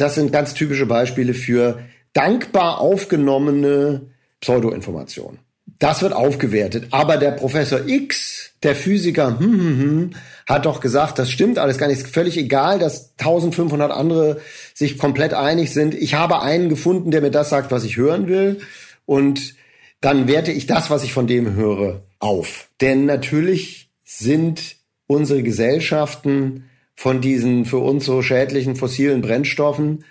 Das 0.00 0.14
sind 0.14 0.32
ganz 0.32 0.54
typische 0.54 0.86
Beispiele 0.86 1.34
für 1.34 1.80
dankbar 2.12 2.80
aufgenommene 2.80 4.02
Pseudoinformationen. 4.40 5.40
Das 5.78 6.02
wird 6.02 6.12
aufgewertet. 6.12 6.88
Aber 6.90 7.16
der 7.16 7.32
Professor 7.32 7.86
X, 7.86 8.50
der 8.62 8.74
Physiker, 8.74 9.38
hm, 9.38 9.52
hm, 9.52 9.80
hm, 9.80 10.10
hat 10.48 10.66
doch 10.66 10.80
gesagt, 10.80 11.18
das 11.18 11.30
stimmt 11.30 11.58
alles 11.58 11.78
gar 11.78 11.86
nicht. 11.86 12.00
Ist 12.00 12.14
völlig 12.14 12.36
egal, 12.36 12.78
dass 12.78 13.12
1500 13.18 13.92
andere 13.92 14.40
sich 14.74 14.98
komplett 14.98 15.34
einig 15.34 15.72
sind. 15.72 15.94
Ich 15.94 16.14
habe 16.14 16.42
einen 16.42 16.68
gefunden, 16.68 17.10
der 17.10 17.20
mir 17.20 17.30
das 17.30 17.50
sagt, 17.50 17.70
was 17.70 17.84
ich 17.84 17.96
hören 17.96 18.26
will. 18.28 18.58
Und 19.06 19.54
dann 20.00 20.26
werte 20.26 20.52
ich 20.52 20.66
das, 20.66 20.90
was 20.90 21.04
ich 21.04 21.12
von 21.12 21.26
dem 21.26 21.54
höre, 21.54 22.02
auf. 22.18 22.68
Denn 22.80 23.04
natürlich 23.04 23.90
sind 24.04 24.76
unsere 25.06 25.42
Gesellschaften 25.42 26.64
von 26.98 27.20
diesen 27.20 27.64
für 27.64 27.78
uns 27.78 28.06
so 28.06 28.22
schädlichen 28.22 28.74
fossilen 28.74 29.20
Brennstoffen 29.20 30.04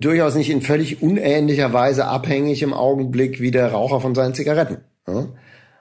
durchaus 0.00 0.34
nicht 0.34 0.50
in 0.50 0.62
völlig 0.62 1.00
unähnlicher 1.00 1.72
Weise 1.72 2.06
abhängig 2.06 2.60
im 2.62 2.74
Augenblick 2.74 3.40
wie 3.40 3.52
der 3.52 3.70
Raucher 3.70 4.00
von 4.00 4.16
seinen 4.16 4.34
Zigaretten. 4.34 4.78
Ja? 5.06 5.28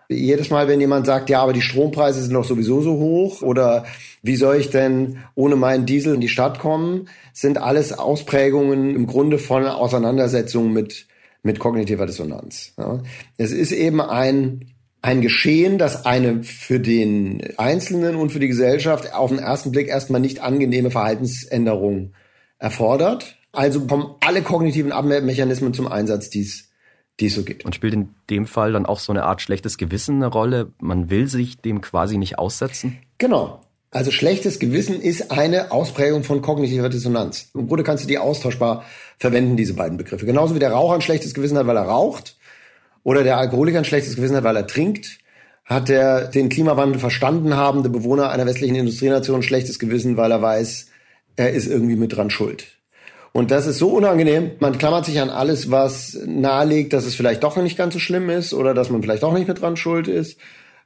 Jedes 0.10 0.52
Mal, 0.52 0.68
wenn 0.68 0.80
jemand 0.80 1.08
sagt, 1.08 1.32
ja, 1.32 1.42
aber 1.42 1.54
die 1.54 1.64
Strompreise 1.64 2.22
sind 2.22 2.36
doch 2.36 2.44
sowieso 2.44 2.82
so 2.82 3.00
hoch 3.00 3.42
oder 3.42 3.86
wie 4.22 4.36
soll 4.36 4.58
ich 4.58 4.70
denn 4.70 5.18
ohne 5.34 5.56
meinen 5.56 5.88
Diesel 5.88 6.14
in 6.14 6.22
die 6.22 6.30
Stadt 6.30 6.60
kommen, 6.60 7.10
sind 7.34 7.58
alles 7.58 7.92
Ausprägungen 7.98 8.96
im 8.96 9.08
Grunde 9.08 9.40
von 9.40 9.66
Auseinandersetzungen 9.66 10.72
mit, 10.72 11.08
mit 11.42 11.58
kognitiver 11.58 12.06
Dissonanz. 12.06 12.74
Ja? 12.78 13.02
Es 13.38 13.52
ist 13.52 13.72
eben 13.72 14.00
ein, 14.02 14.73
ein 15.04 15.22
Geschehen, 15.22 15.78
das 15.78 16.06
eine 16.06 16.44
für 16.44 16.80
den 16.80 17.42
Einzelnen 17.58 18.16
und 18.16 18.32
für 18.32 18.40
die 18.40 18.48
Gesellschaft 18.48 19.14
auf 19.14 19.30
den 19.30 19.38
ersten 19.38 19.72
Blick 19.72 19.90
erstmal 19.90 20.22
nicht 20.22 20.40
angenehme 20.40 20.92
Verhaltensänderung 20.92 22.14
erfordert. 22.58 23.36
Also 23.52 23.86
kommen 23.86 24.16
alle 24.22 24.42
kognitiven 24.42 24.94
Abwehrmechanismen 24.94 25.74
zum 25.74 25.88
Einsatz, 25.88 26.30
die 26.30 26.42
es 26.42 26.70
die 27.20 27.28
es 27.28 27.36
so 27.36 27.44
gibt. 27.44 27.64
Und 27.64 27.76
spielt 27.76 27.94
in 27.94 28.16
dem 28.30 28.48
Fall 28.48 28.72
dann 28.72 28.88
auch 28.88 28.98
so 28.98 29.12
eine 29.12 29.24
Art 29.26 29.42
schlechtes 29.42 29.78
Gewissen 29.78 30.16
eine 30.16 30.28
Rolle? 30.28 30.72
Man 30.80 31.12
will 31.12 31.28
sich 31.28 31.58
dem 31.58 31.82
quasi 31.82 32.18
nicht 32.18 32.40
aussetzen? 32.40 32.98
Genau. 33.20 33.62
Also 33.92 34.10
schlechtes 34.10 34.58
Gewissen 34.58 35.00
ist 35.00 35.32
eine 35.32 35.72
Ausprägung 35.72 36.24
von 36.24 36.42
kognitiver 36.42 36.90
Dissonanz. 36.90 37.52
Im 37.54 37.68
Grunde 37.68 37.84
kannst 37.84 38.04
du 38.04 38.08
die 38.08 38.18
austauschbar 38.18 38.84
verwenden, 39.20 39.58
diese 39.58 39.76
beiden 39.76 39.98
Begriffe. 39.98 40.26
Genauso 40.26 40.56
wie 40.56 40.60
der 40.60 40.72
Raucher 40.72 40.96
ein 40.96 41.02
schlechtes 41.02 41.36
Gewissen 41.36 41.58
hat, 41.58 41.68
weil 41.68 41.78
er 41.78 41.84
raucht, 41.84 42.36
oder 43.04 43.24
der 43.24 43.38
Alkoholiker 43.38 43.80
ein 43.80 43.86
schlechtes 43.86 44.16
Gewissen 44.16 44.36
hat, 44.36 44.44
weil 44.44 44.56
er 44.56 44.68
trinkt, 44.68 45.20
hat 45.66 45.90
der 45.90 46.28
den 46.28 46.50
Klimawandel 46.50 47.00
verstanden 47.00 47.56
habende 47.56 47.90
Bewohner 47.90 48.30
einer 48.30 48.46
westlichen 48.46 48.76
Industrienation 48.76 49.38
ein 49.38 49.44
schlechtes 49.44 49.80
Gewissen, 49.80 50.18
weil 50.18 50.32
er 50.32 50.42
weiß, 50.42 50.88
er 51.36 51.52
ist 51.52 51.68
irgendwie 51.68 51.96
mit 51.96 52.16
dran 52.16 52.30
schuld. 52.30 52.66
Und 53.32 53.50
das 53.50 53.66
ist 53.66 53.80
so 53.80 53.90
unangenehm. 53.90 54.52
Man 54.60 54.78
klammert 54.78 55.06
sich 55.06 55.20
an 55.20 55.32
alles, 55.32 55.72
was 55.72 56.20
nahelegt, 56.26 56.94
dass 56.94 57.06
es 57.06 57.16
vielleicht 57.16 57.44
doch 57.44 57.58
nicht 57.58 57.78
ganz 57.78 57.94
so 57.94 58.00
schlimm 58.00 58.30
ist 58.30 58.54
oder 58.54 58.74
dass 58.74 58.92
man 58.92 59.02
vielleicht 59.02 59.24
doch 59.24 59.34
nicht 59.34 59.48
mit 59.48 59.60
dran 59.60 59.76
schuld 59.76 60.08
ist. 60.08 60.38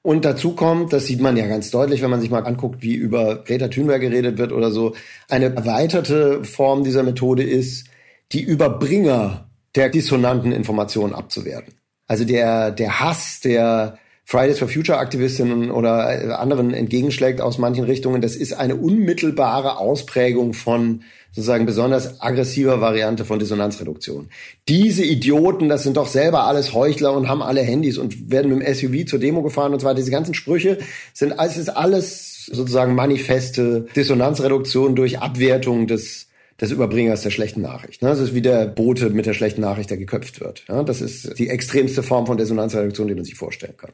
Und 0.01 0.23
dazu 0.23 0.53
kommt, 0.53 0.93
das 0.93 1.05
sieht 1.05 1.19
man 1.19 1.35
ja 1.35 1.47
ganz 1.47 1.71
deutlich, 1.71 2.01
wenn 2.01 2.09
man 2.09 2.21
sich 2.21 2.29
mal 2.29 2.45
anguckt, 2.45 2.81
wie 2.81 2.95
über 2.95 3.43
Greta 3.43 3.67
Thunberg 3.67 3.99
geredet 3.99 4.37
wird 4.37 4.53
oder 4.53 4.71
so, 4.71 4.95
eine 5.27 5.53
erweiterte 5.53 6.45
Form 6.45 6.85
dieser 6.85 7.03
Methode 7.03 7.43
ist, 7.43 7.87
die 8.31 8.41
Überbringer 8.41 9.49
der 9.75 9.89
dissonanten 9.89 10.53
Informationen 10.53 11.13
abzuwerten. 11.13 11.76
Also 12.07 12.23
der, 12.23 12.71
der 12.71 12.99
Hass 12.99 13.41
der 13.41 13.97
Fridays 14.23 14.59
for 14.59 14.67
Future 14.67 14.97
Aktivistinnen 14.97 15.71
oder 15.71 16.39
anderen 16.39 16.73
entgegenschlägt 16.73 17.39
aus 17.39 17.57
manchen 17.57 17.85
Richtungen, 17.85 18.21
das 18.21 18.35
ist 18.35 18.53
eine 18.53 18.75
unmittelbare 18.75 19.77
Ausprägung 19.77 20.53
von 20.53 21.03
sozusagen 21.31 21.65
besonders 21.65 22.19
aggressiver 22.19 22.81
Variante 22.81 23.23
von 23.23 23.39
Dissonanzreduktion. 23.39 24.27
Diese 24.67 25.05
Idioten, 25.05 25.69
das 25.69 25.83
sind 25.83 25.95
doch 25.95 26.07
selber 26.07 26.45
alles 26.45 26.73
Heuchler 26.73 27.13
und 27.13 27.29
haben 27.29 27.41
alle 27.41 27.61
Handys 27.61 27.97
und 27.97 28.31
werden 28.31 28.53
mit 28.53 28.67
dem 28.67 28.73
SUV 28.73 29.05
zur 29.07 29.19
Demo 29.19 29.43
gefahren 29.43 29.71
und 29.71 29.79
zwar 29.79 29.95
diese 29.95 30.11
ganzen 30.11 30.33
Sprüche 30.33 30.79
sind, 31.13 31.35
es 31.39 31.55
ist 31.55 31.69
alles 31.69 32.47
sozusagen 32.47 32.95
manifeste 32.95 33.87
Dissonanzreduktion 33.95 34.95
durch 34.95 35.19
Abwertung 35.19 35.87
des 35.87 36.26
des 36.59 36.71
Überbringers 36.71 37.21
der 37.21 37.29
schlechten 37.29 37.61
Nachricht. 37.61 38.01
Das 38.01 38.19
ist 38.19 38.33
wie 38.33 38.41
der 38.41 38.65
Bote 38.65 39.09
mit 39.11 39.25
der 39.25 39.33
schlechten 39.33 39.61
Nachricht, 39.61 39.89
der 39.89 39.97
geköpft 39.97 40.39
wird. 40.39 40.65
Das 40.67 41.01
ist 41.01 41.37
die 41.37 41.49
extremste 41.49 42.03
Form 42.03 42.25
von 42.25 42.37
Dissonanzreduktion, 42.37 43.07
die 43.07 43.15
man 43.15 43.25
sich 43.25 43.35
vorstellen 43.35 43.75
kann. 43.77 43.91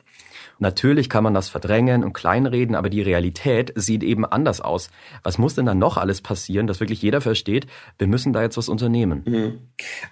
Natürlich 0.60 1.10
kann 1.10 1.24
man 1.24 1.34
das 1.34 1.50
verdrängen 1.50 2.03
und 2.03 2.13
kleinreden, 2.13 2.75
aber 2.75 2.89
die 2.89 3.01
Realität 3.01 3.74
sieht 3.75 4.03
eben 4.03 4.24
anders 4.24 4.62
aus. 4.62 4.89
Was 5.24 5.38
muss 5.38 5.55
denn 5.55 5.65
dann 5.65 5.79
noch 5.79 5.98
alles 5.98 6.22
passieren, 6.22 6.67
dass 6.67 6.79
wirklich 6.79 7.01
jeder 7.01 7.22
versteht, 7.22 7.67
wir 7.98 8.08
müssen 8.08 8.34
da 8.34 8.41
jetzt 8.43 8.58
was 8.58 8.70
unternehmen? 8.70 9.24
Mhm. 9.25 9.60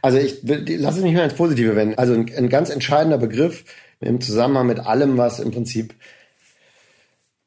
Also 0.02 0.18
ich 0.18 0.40
lass 0.44 0.98
es 0.98 1.04
mich 1.04 1.14
mal 1.14 1.24
ins 1.24 1.36
Positive 1.36 1.76
wenden. 1.76 1.98
Also 1.98 2.14
ein, 2.14 2.30
ein 2.36 2.50
ganz 2.50 2.70
entscheidender 2.70 3.18
Begriff 3.18 3.66
im 4.00 4.20
Zusammenhang 4.20 4.68
mit 4.68 4.80
allem, 4.80 5.18
was 5.18 5.40
im 5.40 5.52
Prinzip 5.52 5.94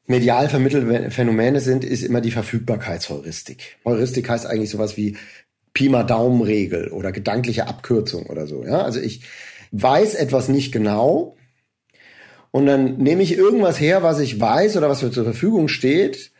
medial 0.07 0.49
vermittelte 0.49 1.11
Phänomene 1.11 1.59
sind, 1.59 1.83
ist 1.83 2.03
immer 2.03 2.21
die 2.21 2.31
Verfügbarkeitsheuristik. 2.31 3.77
Heuristik 3.85 4.29
heißt 4.29 4.45
eigentlich 4.45 4.69
sowas 4.69 4.97
wie 4.97 5.17
Pi 5.73 5.89
mal 5.89 6.03
Daumenregel 6.03 6.89
oder 6.89 7.11
gedankliche 7.11 7.67
Abkürzung 7.67 8.27
oder 8.27 8.47
so. 8.47 8.63
Ja, 8.63 8.81
also 8.81 8.99
ich 8.99 9.21
weiß 9.71 10.15
etwas 10.15 10.47
nicht 10.47 10.71
genau 10.71 11.35
und 12.51 12.65
dann 12.67 12.97
nehme 12.97 13.21
ich 13.21 13.37
irgendwas 13.37 13.79
her, 13.79 14.01
was 14.01 14.19
ich 14.19 14.39
weiß 14.39 14.77
oder 14.77 14.89
was 14.89 15.01
mir 15.01 15.11
zur 15.11 15.25
Verfügung 15.25 15.67
steht 15.67 16.31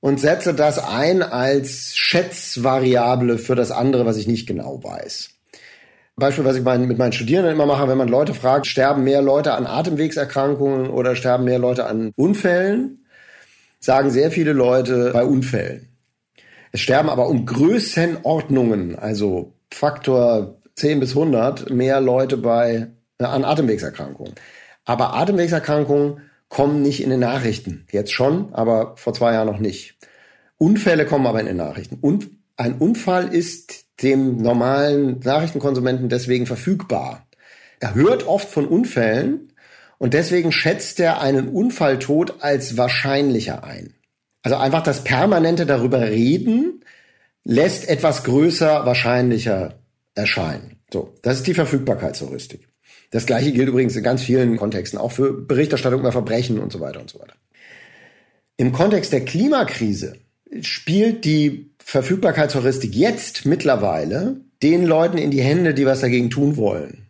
und 0.00 0.20
setze 0.20 0.52
das 0.52 0.78
ein 0.78 1.22
als 1.22 1.96
Schätzvariable 1.96 3.38
für 3.38 3.54
das 3.54 3.70
andere, 3.70 4.04
was 4.04 4.18
ich 4.18 4.26
nicht 4.26 4.46
genau 4.46 4.84
weiß. 4.84 5.30
Beispiel, 6.16 6.44
was 6.44 6.56
ich 6.56 6.62
mit 6.62 6.98
meinen 6.98 7.12
Studierenden 7.12 7.54
immer 7.54 7.66
mache, 7.66 7.88
wenn 7.88 7.96
man 7.96 8.08
Leute 8.08 8.34
fragt, 8.34 8.66
sterben 8.66 9.02
mehr 9.02 9.22
Leute 9.22 9.54
an 9.54 9.66
Atemwegserkrankungen 9.66 10.90
oder 10.90 11.16
sterben 11.16 11.44
mehr 11.44 11.58
Leute 11.58 11.86
an 11.86 12.12
Unfällen, 12.14 13.03
sagen 13.84 14.10
sehr 14.10 14.30
viele 14.30 14.52
Leute 14.52 15.10
bei 15.12 15.24
Unfällen. 15.24 15.88
Es 16.72 16.80
sterben 16.80 17.08
aber 17.08 17.28
um 17.28 17.46
Größenordnungen, 17.46 18.98
also 18.98 19.52
Faktor 19.70 20.60
10 20.76 21.00
bis 21.00 21.10
100, 21.10 21.70
mehr 21.70 22.00
Leute 22.00 22.36
bei, 22.36 22.88
äh, 23.18 23.24
an 23.24 23.44
Atemwegserkrankungen. 23.44 24.34
Aber 24.84 25.14
Atemwegserkrankungen 25.14 26.22
kommen 26.48 26.82
nicht 26.82 27.02
in 27.02 27.10
den 27.10 27.20
Nachrichten. 27.20 27.86
Jetzt 27.90 28.12
schon, 28.12 28.52
aber 28.54 28.96
vor 28.96 29.14
zwei 29.14 29.34
Jahren 29.34 29.46
noch 29.46 29.60
nicht. 29.60 29.98
Unfälle 30.56 31.04
kommen 31.06 31.26
aber 31.26 31.40
in 31.40 31.46
den 31.46 31.56
Nachrichten. 31.56 31.98
Und 32.00 32.30
ein 32.56 32.78
Unfall 32.78 33.34
ist 33.34 33.86
dem 34.02 34.38
normalen 34.38 35.20
Nachrichtenkonsumenten 35.20 36.08
deswegen 36.08 36.46
verfügbar. 36.46 37.26
Er 37.80 37.94
hört 37.94 38.26
oft 38.26 38.48
von 38.48 38.66
Unfällen 38.66 39.52
und 39.98 40.14
deswegen 40.14 40.52
schätzt 40.52 41.00
er 41.00 41.20
einen 41.20 41.48
Unfalltod 41.48 42.42
als 42.42 42.76
wahrscheinlicher 42.76 43.64
ein. 43.64 43.94
Also 44.42 44.56
einfach 44.56 44.82
das 44.82 45.04
permanente 45.04 45.66
darüber 45.66 46.02
reden 46.02 46.84
lässt 47.44 47.88
etwas 47.88 48.24
größer 48.24 48.86
wahrscheinlicher 48.86 49.78
erscheinen. 50.14 50.76
So, 50.92 51.14
das 51.22 51.38
ist 51.38 51.46
die 51.46 51.54
Verfügbarkeitsheuristik. 51.54 52.68
Das 53.10 53.26
gleiche 53.26 53.52
gilt 53.52 53.68
übrigens 53.68 53.96
in 53.96 54.02
ganz 54.02 54.22
vielen 54.22 54.56
Kontexten, 54.56 54.98
auch 54.98 55.12
für 55.12 55.32
Berichterstattung 55.32 56.00
über 56.00 56.12
Verbrechen 56.12 56.58
und 56.58 56.72
so 56.72 56.80
weiter 56.80 57.00
und 57.00 57.10
so 57.10 57.20
weiter. 57.20 57.34
Im 58.56 58.72
Kontext 58.72 59.12
der 59.12 59.24
Klimakrise 59.24 60.16
spielt 60.62 61.24
die 61.24 61.70
Verfügbarkeitsheuristik 61.78 62.94
jetzt 62.94 63.46
mittlerweile 63.46 64.40
den 64.62 64.84
Leuten 64.84 65.18
in 65.18 65.30
die 65.30 65.42
Hände, 65.42 65.74
die 65.74 65.86
was 65.86 66.00
dagegen 66.00 66.30
tun 66.30 66.56
wollen. 66.56 67.03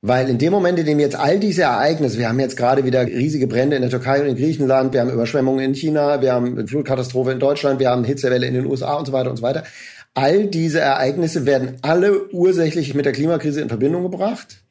Weil 0.00 0.28
in 0.28 0.38
dem 0.38 0.52
Moment, 0.52 0.78
in 0.78 0.86
dem 0.86 1.00
jetzt 1.00 1.16
all 1.16 1.40
diese 1.40 1.62
Ereignisse, 1.62 2.18
wir 2.18 2.28
haben 2.28 2.38
jetzt 2.38 2.56
gerade 2.56 2.84
wieder 2.84 3.04
riesige 3.04 3.48
Brände 3.48 3.74
in 3.74 3.82
der 3.82 3.90
Türkei 3.90 4.20
und 4.20 4.28
in 4.28 4.36
Griechenland, 4.36 4.92
wir 4.92 5.00
haben 5.00 5.10
Überschwemmungen 5.10 5.64
in 5.64 5.74
China, 5.74 6.22
wir 6.22 6.32
haben 6.32 6.56
eine 6.56 6.68
Flutkatastrophe 6.68 7.32
in 7.32 7.40
Deutschland, 7.40 7.80
wir 7.80 7.90
haben 7.90 8.04
Hitzewelle 8.04 8.46
in 8.46 8.54
den 8.54 8.66
USA 8.66 8.94
und 8.94 9.06
so 9.06 9.12
weiter 9.12 9.30
und 9.30 9.38
so 9.38 9.42
weiter. 9.42 9.64
all 10.14 10.46
diese 10.46 10.80
Ereignisse 10.80 11.46
werden 11.46 11.78
alle 11.82 12.28
ursächlich 12.32 12.94
mit 12.94 13.06
der 13.06 13.12
Klimakrise 13.12 13.60
in 13.60 13.68
Verbindung 13.68 14.04
gebracht. 14.04 14.62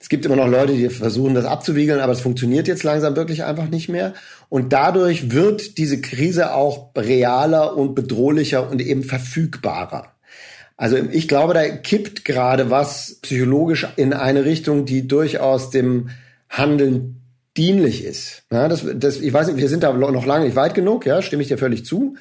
Es 0.00 0.08
gibt 0.08 0.26
immer 0.26 0.36
noch 0.36 0.48
Leute, 0.48 0.74
die 0.74 0.88
versuchen, 0.88 1.34
das 1.34 1.44
abzuwiegeln, 1.44 2.00
aber 2.00 2.12
es 2.12 2.20
funktioniert 2.20 2.68
jetzt 2.68 2.82
langsam 2.82 3.14
wirklich 3.14 3.44
einfach 3.44 3.68
nicht 3.68 3.88
mehr. 3.88 4.14
Und 4.48 4.72
dadurch 4.72 5.30
wird 5.30 5.78
diese 5.78 6.00
Krise 6.00 6.54
auch 6.54 6.90
realer 6.96 7.76
und 7.76 7.94
bedrohlicher 7.94 8.68
und 8.68 8.82
eben 8.82 9.04
verfügbarer. 9.04 10.11
Also 10.82 10.96
ich 10.96 11.28
glaube, 11.28 11.54
da 11.54 11.62
kippt 11.68 12.24
gerade 12.24 12.68
was 12.68 13.20
psychologisch 13.22 13.86
in 13.94 14.12
eine 14.12 14.44
Richtung, 14.44 14.84
die 14.84 15.06
durchaus 15.06 15.70
dem 15.70 16.10
Handeln 16.50 17.22
dienlich 17.56 18.04
ist. 18.04 18.42
Ja, 18.50 18.66
das, 18.66 18.84
das, 18.96 19.20
ich 19.20 19.32
weiß 19.32 19.46
nicht, 19.46 19.58
wir 19.58 19.68
sind 19.68 19.84
da 19.84 19.92
noch 19.92 20.26
lange 20.26 20.44
nicht 20.44 20.56
weit 20.56 20.74
genug, 20.74 21.06
ja, 21.06 21.22
stimme 21.22 21.42
ich 21.42 21.48
dir 21.48 21.56
völlig 21.56 21.84
zu. 21.84 22.16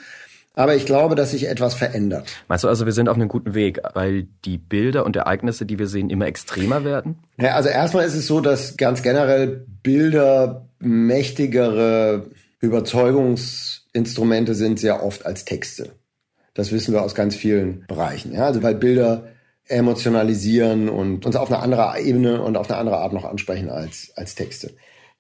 Aber 0.54 0.76
ich 0.76 0.86
glaube, 0.86 1.16
dass 1.16 1.32
sich 1.32 1.50
etwas 1.50 1.74
verändert. 1.74 2.30
Meinst 2.50 2.64
du 2.64 2.68
also, 2.68 2.86
wir 2.86 2.94
sind 2.94 3.10
auf 3.10 3.16
einem 3.16 3.30
guten 3.30 3.56
Weg, 3.56 3.80
weil 3.96 4.28
die 4.46 4.60
Bilder 4.60 5.08
und 5.08 5.16
Ereignisse, 5.16 5.66
die 5.66 5.80
wir 5.80 5.88
sehen, 5.88 6.12
immer 6.12 6.28
extremer 6.28 6.84
werden? 6.84 7.16
Ja, 7.40 7.56
also 7.56 7.70
erstmal 7.70 8.06
ist 8.06 8.14
es 8.14 8.28
so, 8.28 8.42
dass 8.42 8.78
ganz 8.78 9.02
generell 9.02 9.66
Bilder 9.82 10.68
mächtigere 10.78 12.28
Überzeugungsinstrumente 12.60 14.54
sind 14.54 14.80
sehr 14.80 15.04
oft 15.04 15.26
als 15.26 15.46
Texte. 15.46 15.94
Das 16.54 16.72
wissen 16.72 16.94
wir 16.94 17.02
aus 17.02 17.16
ganz 17.16 17.36
vielen 17.36 17.86
Bereichen. 17.88 18.34
Ja, 18.34 18.46
also 18.46 18.62
weil 18.64 18.76
Bilder 18.76 19.30
emotionalisieren 19.68 20.90
und 20.90 21.26
uns 21.26 21.36
auf 21.36 21.50
eine 21.50 21.62
andere 21.62 22.00
Ebene 22.00 22.42
und 22.42 22.58
auf 22.58 22.70
eine 22.70 22.80
andere 22.80 22.98
Art 22.98 23.14
noch 23.14 23.26
ansprechen 23.26 23.70
als, 23.70 24.12
als 24.16 24.36
Texte. 24.36 24.74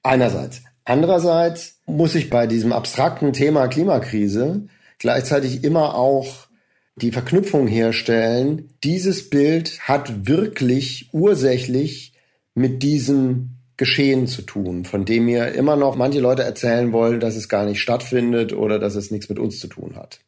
Einerseits. 0.03 0.61
Andererseits 0.83 1.79
muss 1.85 2.15
ich 2.15 2.29
bei 2.29 2.47
diesem 2.47 2.73
abstrakten 2.73 3.33
Thema 3.33 3.67
Klimakrise 3.67 4.67
gleichzeitig 4.99 5.63
immer 5.63 5.95
auch 5.95 6.47
die 6.95 7.11
Verknüpfung 7.11 7.67
herstellen, 7.67 8.69
dieses 8.83 9.29
Bild 9.29 9.79
hat 9.81 10.27
wirklich 10.27 11.09
ursächlich 11.13 12.13
mit 12.53 12.83
diesem 12.83 13.57
Geschehen 13.77 14.27
zu 14.27 14.43
tun, 14.43 14.85
von 14.85 15.05
dem 15.05 15.25
mir 15.25 15.53
immer 15.53 15.75
noch 15.75 15.95
manche 15.95 16.19
Leute 16.19 16.43
erzählen 16.43 16.91
wollen, 16.91 17.19
dass 17.19 17.35
es 17.35 17.49
gar 17.49 17.65
nicht 17.65 17.79
stattfindet 17.79 18.53
oder 18.53 18.77
dass 18.77 18.95
es 18.95 19.09
nichts 19.09 19.29
mit 19.29 19.39
uns 19.39 19.59
zu 19.59 19.67
tun 19.67 19.95
hat. 19.95 20.19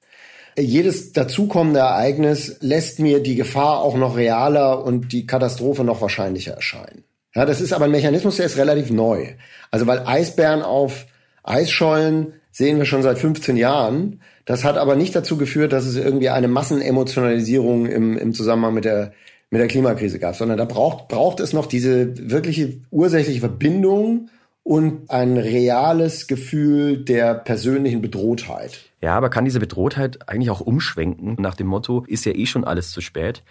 Jedes 0.57 1.13
dazukommende 1.13 1.79
Ereignis 1.79 2.57
lässt 2.59 2.99
mir 2.99 3.21
die 3.21 3.35
Gefahr 3.35 3.79
auch 3.79 3.95
noch 3.95 4.15
realer 4.15 4.83
und 4.83 5.11
die 5.11 5.25
Katastrophe 5.25 5.83
noch 5.83 6.01
wahrscheinlicher 6.01 6.53
erscheinen. 6.53 7.03
Ja, 7.35 7.45
das 7.45 7.61
ist 7.61 7.73
aber 7.73 7.85
ein 7.85 7.91
Mechanismus, 7.91 8.37
der 8.37 8.45
ist 8.45 8.57
relativ 8.57 8.91
neu. 8.91 9.29
Also 9.71 9.87
weil 9.87 10.03
Eisbären 10.05 10.61
auf 10.61 11.07
Eisschollen 11.43 12.33
sehen 12.51 12.77
wir 12.77 12.85
schon 12.85 13.01
seit 13.01 13.17
15 13.17 13.57
Jahren. 13.57 14.21
Das 14.45 14.63
hat 14.63 14.77
aber 14.77 14.95
nicht 14.95 15.15
dazu 15.15 15.37
geführt, 15.37 15.73
dass 15.73 15.85
es 15.85 15.95
irgendwie 15.95 16.29
eine 16.29 16.47
Massenemotionalisierung 16.47 17.87
im, 17.87 18.17
im 18.17 18.33
Zusammenhang 18.33 18.75
mit 18.75 18.85
der, 18.85 19.13
mit 19.49 19.59
der 19.59 19.67
Klimakrise 19.67 20.19
gab, 20.19 20.35
sondern 20.35 20.59
da 20.59 20.65
braucht, 20.65 21.07
braucht 21.07 21.39
es 21.39 21.53
noch 21.53 21.65
diese 21.65 22.29
wirkliche 22.29 22.81
ursächliche 22.91 23.39
Verbindung 23.39 24.29
und 24.63 25.09
ein 25.09 25.37
reales 25.37 26.27
Gefühl 26.27 27.03
der 27.03 27.35
persönlichen 27.35 28.01
Bedrohtheit. 28.01 28.79
Ja, 29.01 29.15
aber 29.15 29.29
kann 29.29 29.45
diese 29.45 29.59
Bedrohtheit 29.59 30.29
eigentlich 30.29 30.49
auch 30.49 30.61
umschwenken 30.61 31.35
nach 31.37 31.55
dem 31.55 31.67
Motto, 31.67 32.05
ist 32.07 32.25
ja 32.25 32.33
eh 32.33 32.45
schon 32.45 32.63
alles 32.63 32.91
zu 32.91 33.01
spät? 33.01 33.43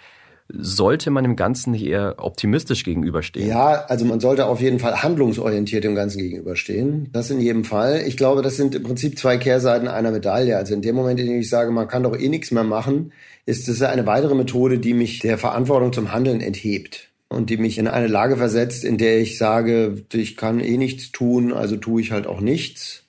sollte 0.55 1.11
man 1.11 1.25
dem 1.25 1.37
Ganzen 1.37 1.73
nicht 1.73 1.85
eher 1.85 2.17
optimistisch 2.19 2.85
gegenüberstehen? 2.85 3.49
Ja, 3.49 3.85
also 3.87 4.05
man 4.05 4.21
sollte 4.21 4.47
auf 4.47 4.61
jeden 4.61 4.79
Fall 4.79 5.03
handlungsorientiert 5.03 5.85
dem 5.85 5.95
Ganzen 5.95 6.19
gegenüberstehen. 6.19 7.09
Das 7.13 7.31
in 7.31 7.41
jedem 7.41 7.65
Fall. 7.65 8.03
Ich 8.07 8.17
glaube, 8.17 8.43
das 8.43 8.57
sind 8.57 8.75
im 8.75 8.83
Prinzip 8.83 9.19
zwei 9.19 9.39
Kehrseiten 9.39 9.89
einer 9.89 10.11
Medaille. 10.11 10.57
Also 10.57 10.75
in 10.75 10.83
dem 10.83 10.95
Moment, 10.95 11.21
in 11.21 11.27
dem 11.27 11.41
ich 11.41 11.49
sage, 11.49 11.71
man 11.71 11.89
kann 11.89 12.03
doch 12.03 12.19
eh 12.19 12.29
nichts 12.29 12.51
mehr 12.51 12.65
machen, 12.65 13.13
ist 13.47 13.69
es 13.69 13.83
eine 13.83 14.07
weitere 14.07 14.35
Methode, 14.35 14.79
die 14.79 14.95
mich 14.95 15.21
der 15.21 15.39
Verantwortung 15.39 15.93
zum 15.93 16.13
Handeln 16.13 16.41
enthebt 16.41 17.12
und 17.33 17.51
die 17.51 17.57
mich 17.57 17.79
in 17.79 17.89
eine 17.89 18.07
Lage 18.07 18.37
versetzt, 18.37 18.85
in 18.85 18.99
der 18.99 19.21
ich 19.21 19.39
sage, 19.39 20.05
ich 20.13 20.37
kann 20.37 20.61
eh 20.61 20.77
nichts 20.77 21.13
tun, 21.13 21.53
also 21.53 21.77
tue 21.77 22.01
ich 22.01 22.13
halt 22.13 22.27
auch 22.27 22.41
nichts. 22.41 23.05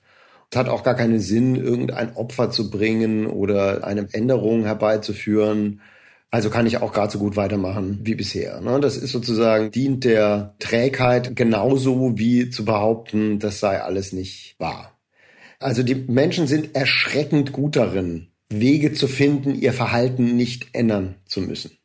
Es 0.50 0.58
hat 0.58 0.68
auch 0.68 0.82
gar 0.82 0.94
keinen 0.94 1.20
Sinn, 1.20 1.56
irgendein 1.56 2.16
Opfer 2.16 2.50
zu 2.50 2.70
bringen 2.70 3.26
oder 3.26 3.84
eine 3.84 4.08
Änderung 4.12 4.64
herbeizuführen 4.64 5.80
also 6.34 6.50
kann 6.50 6.66
ich 6.66 6.78
auch 6.78 6.92
gerade 6.92 7.12
so 7.12 7.20
gut 7.20 7.36
weitermachen 7.36 8.00
wie 8.02 8.16
bisher. 8.16 8.60
Ne? 8.60 8.80
Das 8.80 8.96
ist 8.96 9.12
sozusagen, 9.12 9.70
dient 9.70 10.02
der 10.02 10.56
Trägheit 10.58 11.36
genauso 11.36 12.18
wie 12.18 12.50
zu 12.50 12.64
behaupten, 12.64 13.38
das 13.38 13.60
sei 13.60 13.80
alles 13.80 14.12
nicht 14.12 14.56
wahr. 14.58 14.98
Also 15.60 15.84
die 15.84 15.94
Menschen 15.94 16.48
sind 16.48 16.74
erschreckend 16.74 17.52
gut 17.52 17.76
darin, 17.76 18.32
Wege 18.48 18.92
zu 18.92 19.06
finden, 19.06 19.54
ihr 19.54 19.72
Verhalten 19.72 20.34
nicht 20.34 20.70
ändern 20.72 21.14
zu 21.24 21.40
müssen. 21.40 21.78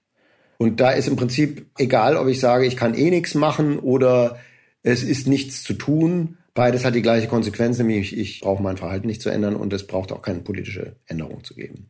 Und 0.62 0.82
da 0.82 0.91
ist 0.91 1.08
im 1.08 1.15
Prinzip 1.15 1.67
egal, 1.78 2.17
ob 2.17 2.28
ich 2.28 2.41
sage, 2.41 2.65
ich 2.65 2.76
kann 2.76 2.93
eh 2.93 3.10
nichts 3.10 3.34
machen 3.34 3.80
oder 3.80 4.38
es 4.84 5.04
ist 5.04 5.26
nichts 5.26 5.63
zu 5.63 5.74
tun. 5.74 6.38
Beides 6.54 6.84
hat 6.84 6.95
die 6.95 7.02
gleiche 7.02 7.28
Konsequenz, 7.28 7.78
nämlich 7.78 8.15
ich 8.15 8.41
brauche 8.41 8.62
mein 8.62 8.76
Verhalten 8.76 9.08
nicht 9.08 9.22
zu 9.22 9.30
ändern 9.30 9.56
und 9.56 9.72
es 9.72 9.88
braucht 9.88 10.12
auch 10.12 10.22
keine 10.22 10.39
politische 10.39 10.98
Änderung 11.08 11.45
zu 11.45 11.56
geben. 11.56 11.88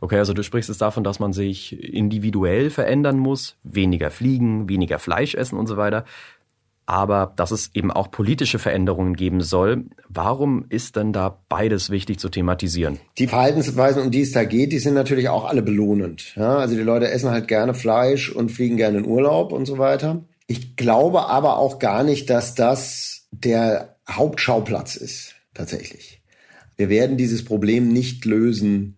Okay, 0.00 0.18
also 0.18 0.32
du 0.34 0.44
sprichst 0.44 0.68
jetzt 0.68 0.80
davon, 0.80 1.02
dass 1.02 1.18
man 1.18 1.32
sich 1.32 1.82
individuell 1.82 2.70
verändern 2.70 3.18
muss, 3.18 3.56
weniger 3.64 4.12
fliegen, 4.12 4.68
weniger 4.68 5.00
Fleisch 5.00 5.34
essen 5.34 5.58
und 5.58 5.66
so 5.66 5.76
weiter. 5.76 6.04
Aber 6.86 7.32
dass 7.36 7.50
es 7.50 7.70
eben 7.74 7.90
auch 7.90 8.10
politische 8.10 8.58
Veränderungen 8.58 9.14
geben 9.14 9.40
soll. 9.40 9.86
Warum 10.08 10.66
ist 10.68 10.96
denn 10.96 11.12
da 11.12 11.42
beides 11.48 11.90
wichtig 11.90 12.18
zu 12.18 12.28
thematisieren? 12.28 12.98
Die 13.18 13.26
Verhaltensweisen, 13.26 14.02
um 14.02 14.10
die 14.10 14.22
es 14.22 14.32
da 14.32 14.44
geht, 14.44 14.72
die 14.72 14.78
sind 14.78 14.94
natürlich 14.94 15.28
auch 15.28 15.44
alle 15.44 15.62
belohnend. 15.62 16.34
Ja, 16.36 16.56
also 16.58 16.76
die 16.76 16.82
Leute 16.82 17.10
essen 17.10 17.30
halt 17.30 17.48
gerne 17.48 17.74
Fleisch 17.74 18.30
und 18.30 18.50
fliegen 18.50 18.76
gerne 18.76 18.98
in 18.98 19.06
Urlaub 19.06 19.52
und 19.52 19.66
so 19.66 19.78
weiter. 19.78 20.24
Ich 20.46 20.76
glaube 20.76 21.28
aber 21.28 21.58
auch 21.58 21.80
gar 21.80 22.04
nicht, 22.04 22.30
dass 22.30 22.54
das 22.54 23.26
der 23.32 23.96
Hauptschauplatz 24.08 24.94
ist, 24.94 25.34
tatsächlich. 25.54 26.22
Wir 26.76 26.88
werden 26.88 27.16
dieses 27.16 27.44
Problem 27.44 27.88
nicht 27.88 28.24
lösen 28.24 28.96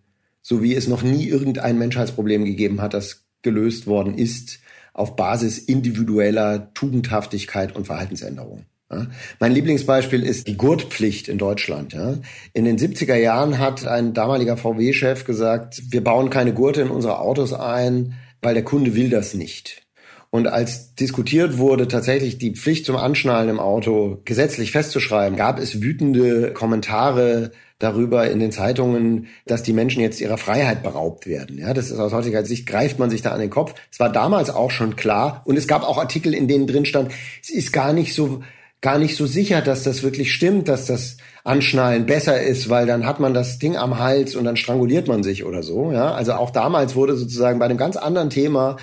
so 0.49 0.63
wie 0.63 0.73
es 0.73 0.87
noch 0.87 1.03
nie 1.03 1.27
irgendein 1.27 1.77
Menschheitsproblem 1.77 2.43
gegeben 2.43 2.81
hat, 2.81 2.95
das 2.95 3.27
gelöst 3.43 3.85
worden 3.85 4.17
ist 4.17 4.59
auf 4.99 5.15
Basis 5.15 5.57
individueller 5.57 6.73
Tugendhaftigkeit 6.73 7.75
und 7.75 7.87
Verhaltensänderung. 7.87 8.65
Ja. 8.91 9.07
Mein 9.39 9.53
Lieblingsbeispiel 9.53 10.23
ist 10.23 10.47
die 10.47 10.57
Gurtpflicht 10.57 11.27
in 11.27 11.37
Deutschland. 11.37 11.93
Ja. 11.93 12.15
In 12.53 12.65
den 12.65 12.77
70er 12.77 13.15
Jahren 13.15 13.59
hat 13.59 13.87
ein 13.87 14.13
damaliger 14.13 14.57
VW-Chef 14.57 15.25
gesagt, 15.25 15.81
wir 15.89 16.03
bauen 16.03 16.29
keine 16.29 16.53
Gurte 16.53 16.81
in 16.81 16.89
unsere 16.89 17.19
Autos 17.19 17.53
ein, 17.53 18.15
weil 18.41 18.55
der 18.55 18.63
Kunde 18.63 18.95
will 18.95 19.09
das 19.09 19.33
nicht. 19.33 19.83
Und 20.31 20.47
als 20.47 20.93
diskutiert 20.95 21.57
wurde, 21.57 21.87
tatsächlich 21.87 22.37
die 22.37 22.55
Pflicht 22.55 22.85
zum 22.85 22.95
Anschnallen 22.95 23.49
im 23.49 23.59
Auto 23.59 24.21
gesetzlich 24.25 24.71
festzuschreiben, 24.71 25.37
gab 25.37 25.59
es 25.59 25.81
wütende 25.81 26.53
Kommentare 26.53 27.51
darüber 27.79 28.29
in 28.29 28.39
den 28.39 28.51
Zeitungen, 28.51 29.27
dass 29.45 29.63
die 29.63 29.73
Menschen 29.73 30.01
jetzt 30.01 30.19
ihrer 30.19 30.37
Freiheit 30.37 30.83
beraubt 30.83 31.25
werden. 31.25 31.57
Ja, 31.57 31.73
das 31.73 31.89
ist 31.89 31.99
aus 31.99 32.13
heutiger 32.13 32.45
Sicht 32.45 32.67
greift 32.67 32.99
man 32.99 33.09
sich 33.09 33.21
da 33.21 33.31
an 33.31 33.39
den 33.39 33.49
Kopf. 33.49 33.73
Es 33.91 33.99
war 33.99 34.11
damals 34.11 34.49
auch 34.49 34.69
schon 34.69 34.97
klar 34.97 35.41
und 35.45 35.57
es 35.57 35.67
gab 35.67 35.83
auch 35.83 35.97
Artikel, 35.97 36.33
in 36.33 36.47
denen 36.47 36.67
drin 36.67 36.85
stand, 36.85 37.11
es 37.41 37.49
ist 37.49 37.71
gar 37.71 37.93
nicht 37.93 38.13
so 38.13 38.43
gar 38.81 38.97
nicht 38.97 39.17
so 39.17 39.25
sicher, 39.25 39.61
dass 39.61 39.83
das 39.83 40.03
wirklich 40.03 40.33
stimmt, 40.33 40.69
dass 40.69 40.85
das 40.85 41.17
Anschnallen 41.43 42.05
besser 42.05 42.41
ist, 42.41 42.69
weil 42.69 42.85
dann 42.85 43.05
hat 43.05 43.19
man 43.19 43.33
das 43.33 43.59
Ding 43.59 43.75
am 43.75 43.99
Hals 43.99 44.35
und 44.35 44.45
dann 44.45 44.55
stranguliert 44.55 45.07
man 45.07 45.21
sich 45.21 45.43
oder 45.43 45.63
so. 45.63 45.91
Ja, 45.91 46.13
also 46.13 46.33
auch 46.33 46.49
damals 46.49 46.95
wurde 46.95 47.17
sozusagen 47.17 47.59
bei 47.59 47.65
einem 47.65 47.77
ganz 47.77 47.97
anderen 47.97 48.29
Thema 48.29 48.77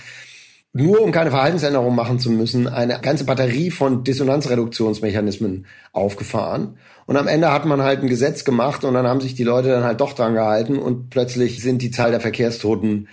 nur 0.77 1.01
um 1.01 1.11
keine 1.11 1.31
Verhaltensänderung 1.31 1.95
machen 1.95 2.19
zu 2.19 2.31
müssen, 2.31 2.69
eine 2.69 3.01
ganze 3.01 3.25
Batterie 3.25 3.71
von 3.71 4.05
Dissonanzreduktionsmechanismen 4.05 5.67
aufgefahren. 5.93 6.77
Und 7.07 7.17
am 7.17 7.29
Ende 7.29 7.53
hat 7.53 7.65
man 7.65 7.83
halt 7.83 8.03
ein 8.03 8.09
Gesetz 8.09 8.45
gemacht 8.45 8.85
und 8.85 8.95
dann 8.95 9.07
haben 9.07 9.21
sich 9.21 9.35
die 9.35 9.45
Leute 9.45 9.69
dann 9.69 9.85
halt 9.85 10.01
doch 10.01 10.12
dran 10.12 10.35
gehalten 10.35 10.79
und 10.79 11.11
plötzlich 11.11 11.62
sind 11.62 11.81
die 11.81 11.91
Zahl 11.91 12.11
der 12.11 12.21
Verkehrstoten 12.21 13.09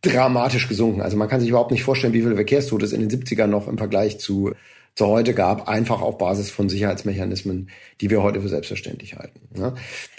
dramatisch 0.00 0.68
gesunken. 0.68 1.02
Also 1.02 1.16
man 1.16 1.28
kann 1.28 1.40
sich 1.40 1.50
überhaupt 1.50 1.72
nicht 1.72 1.82
vorstellen, 1.82 2.12
wie 2.12 2.22
viele 2.22 2.36
Verkehrstote 2.36 2.84
es 2.84 2.92
in 2.92 3.06
den 3.06 3.10
70ern 3.10 3.48
noch 3.48 3.68
im 3.68 3.78
Vergleich 3.78 4.18
zu, 4.18 4.52
zu 4.94 5.06
heute 5.06 5.34
gab, 5.34 5.68
einfach 5.68 6.00
auf 6.00 6.18
Basis 6.18 6.50
von 6.50 6.68
Sicherheitsmechanismen, 6.68 7.70
die 8.00 8.10
wir 8.10 8.22
heute 8.22 8.40
für 8.40 8.48
selbstverständlich 8.48 9.16
halten. 9.16 9.40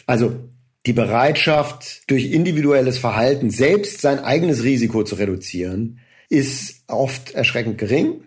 Also 0.06 0.36
die 0.86 0.94
Bereitschaft, 0.94 2.10
durch 2.12 2.32
individuelles 2.32 3.00
Verhalten 3.00 3.50
selbst 3.50 4.02
sein 4.02 4.20
eigenes 4.20 4.64
Risiko 4.64 5.04
zu 5.04 5.16
reduzieren, 5.16 6.00
ist 6.30 6.84
oft 6.88 7.32
erschreckend 7.32 7.78
gering. 7.78 8.24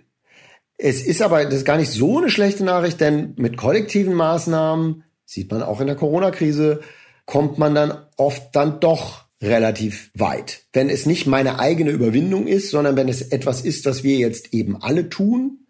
Es 0.76 1.02
ist 1.02 1.22
aber 1.22 1.44
das 1.44 1.54
ist 1.54 1.64
gar 1.64 1.76
nicht 1.76 1.90
so 1.90 2.18
eine 2.18 2.30
schlechte 2.30 2.64
Nachricht, 2.64 3.00
denn 3.00 3.34
mit 3.36 3.56
kollektiven 3.56 4.14
Maßnahmen, 4.14 5.04
sieht 5.24 5.50
man 5.50 5.62
auch 5.62 5.80
in 5.80 5.88
der 5.88 5.96
Corona-Krise, 5.96 6.80
kommt 7.26 7.58
man 7.58 7.74
dann 7.74 8.06
oft 8.16 8.54
dann 8.54 8.80
doch 8.80 9.24
relativ 9.42 10.10
weit. 10.14 10.62
Wenn 10.72 10.88
es 10.88 11.06
nicht 11.06 11.26
meine 11.26 11.58
eigene 11.58 11.90
Überwindung 11.90 12.46
ist, 12.46 12.70
sondern 12.70 12.96
wenn 12.96 13.08
es 13.08 13.22
etwas 13.22 13.60
ist, 13.60 13.86
was 13.86 14.02
wir 14.02 14.16
jetzt 14.16 14.54
eben 14.54 14.80
alle 14.80 15.08
tun, 15.08 15.66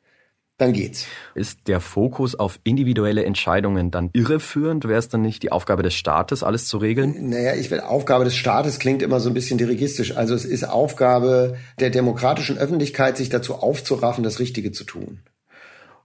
dann 0.58 0.72
geht's. 0.72 1.06
Ist 1.36 1.60
der 1.68 1.80
Fokus 1.80 2.34
auf 2.34 2.58
individuelle 2.64 3.24
Entscheidungen 3.24 3.92
dann 3.92 4.10
irreführend? 4.12 4.86
Wäre 4.86 4.98
es 4.98 5.08
dann 5.08 5.22
nicht 5.22 5.44
die 5.44 5.52
Aufgabe 5.52 5.84
des 5.84 5.94
Staates, 5.94 6.42
alles 6.42 6.66
zu 6.66 6.78
regeln? 6.78 7.30
Naja, 7.30 7.54
ich 7.54 7.70
will, 7.70 7.80
Aufgabe 7.80 8.24
des 8.24 8.34
Staates 8.34 8.80
klingt 8.80 9.00
immer 9.00 9.20
so 9.20 9.30
ein 9.30 9.34
bisschen 9.34 9.56
dirigistisch. 9.56 10.16
Also 10.16 10.34
es 10.34 10.44
ist 10.44 10.64
Aufgabe 10.64 11.56
der 11.78 11.90
demokratischen 11.90 12.58
Öffentlichkeit, 12.58 13.16
sich 13.16 13.28
dazu 13.28 13.54
aufzuraffen, 13.54 14.24
das 14.24 14.40
Richtige 14.40 14.72
zu 14.72 14.82
tun. 14.82 15.20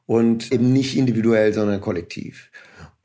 Und 0.05 0.51
eben 0.51 0.71
nicht 0.71 0.95
individuell, 0.97 1.51
sondern 1.53 1.81
kollektiv. 1.81 2.51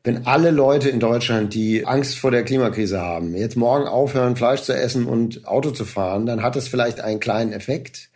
Wenn 0.05 0.27
alle 0.27 0.51
Leute 0.51 0.91
in 0.91 1.01
Deutschland, 1.01 1.55
die 1.55 1.87
Angst 1.87 2.19
vor 2.19 2.31
der 2.31 2.45
Klimakrise 2.45 3.01
haben, 3.01 3.35
jetzt 3.35 3.57
morgen 3.57 3.87
aufhören, 3.87 4.37
Fleisch 4.37 4.63
zu 4.63 4.75
essen 4.75 5.07
und 5.07 5.47
Auto 5.47 5.71
zu 5.71 5.87
fahren, 5.87 6.27
dann 6.27 6.43
hat 6.43 6.57
das 6.57 6.69
vielleicht 6.69 7.01
einen 7.01 7.21
kleinen 7.21 7.53
Effekt 7.53 8.11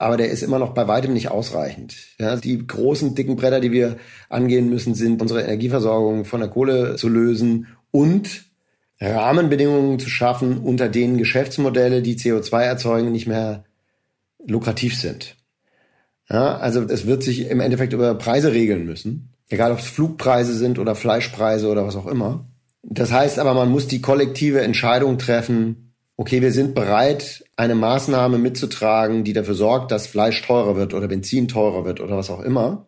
aber 0.00 0.16
der 0.16 0.30
ist 0.30 0.42
immer 0.42 0.58
noch 0.58 0.72
bei 0.72 0.88
weitem 0.88 1.12
nicht 1.12 1.30
ausreichend. 1.30 1.94
Ja, 2.18 2.34
die 2.36 2.66
großen, 2.66 3.14
dicken 3.14 3.36
Bretter, 3.36 3.60
die 3.60 3.70
wir 3.70 3.98
angehen 4.30 4.70
müssen, 4.70 4.94
sind 4.94 5.20
unsere 5.20 5.42
Energieversorgung 5.42 6.24
von 6.24 6.40
der 6.40 6.48
Kohle 6.48 6.96
zu 6.96 7.10
lösen 7.10 7.66
und 7.90 8.46
Rahmenbedingungen 8.98 9.98
zu 9.98 10.08
schaffen, 10.08 10.56
unter 10.56 10.88
denen 10.88 11.18
Geschäftsmodelle, 11.18 12.00
die 12.00 12.16
CO2 12.16 12.62
erzeugen, 12.62 13.12
nicht 13.12 13.26
mehr 13.26 13.64
lukrativ 14.46 14.98
sind. 14.98 15.36
Ja, 16.30 16.56
also 16.56 16.80
es 16.82 17.06
wird 17.06 17.22
sich 17.22 17.50
im 17.50 17.60
Endeffekt 17.60 17.92
über 17.92 18.14
Preise 18.14 18.52
regeln 18.52 18.86
müssen, 18.86 19.34
egal 19.50 19.70
ob 19.70 19.80
es 19.80 19.86
Flugpreise 19.86 20.54
sind 20.54 20.78
oder 20.78 20.94
Fleischpreise 20.94 21.68
oder 21.68 21.86
was 21.86 21.96
auch 21.96 22.06
immer. 22.06 22.46
Das 22.82 23.12
heißt 23.12 23.38
aber, 23.38 23.52
man 23.52 23.70
muss 23.70 23.86
die 23.86 24.00
kollektive 24.00 24.62
Entscheidung 24.62 25.18
treffen, 25.18 25.89
okay, 26.20 26.42
wir 26.42 26.52
sind 26.52 26.74
bereit, 26.74 27.46
eine 27.56 27.74
Maßnahme 27.74 28.36
mitzutragen, 28.36 29.24
die 29.24 29.32
dafür 29.32 29.54
sorgt, 29.54 29.90
dass 29.90 30.06
Fleisch 30.06 30.42
teurer 30.42 30.76
wird 30.76 30.92
oder 30.92 31.08
Benzin 31.08 31.48
teurer 31.48 31.86
wird 31.86 31.98
oder 31.98 32.18
was 32.18 32.28
auch 32.28 32.40
immer, 32.40 32.86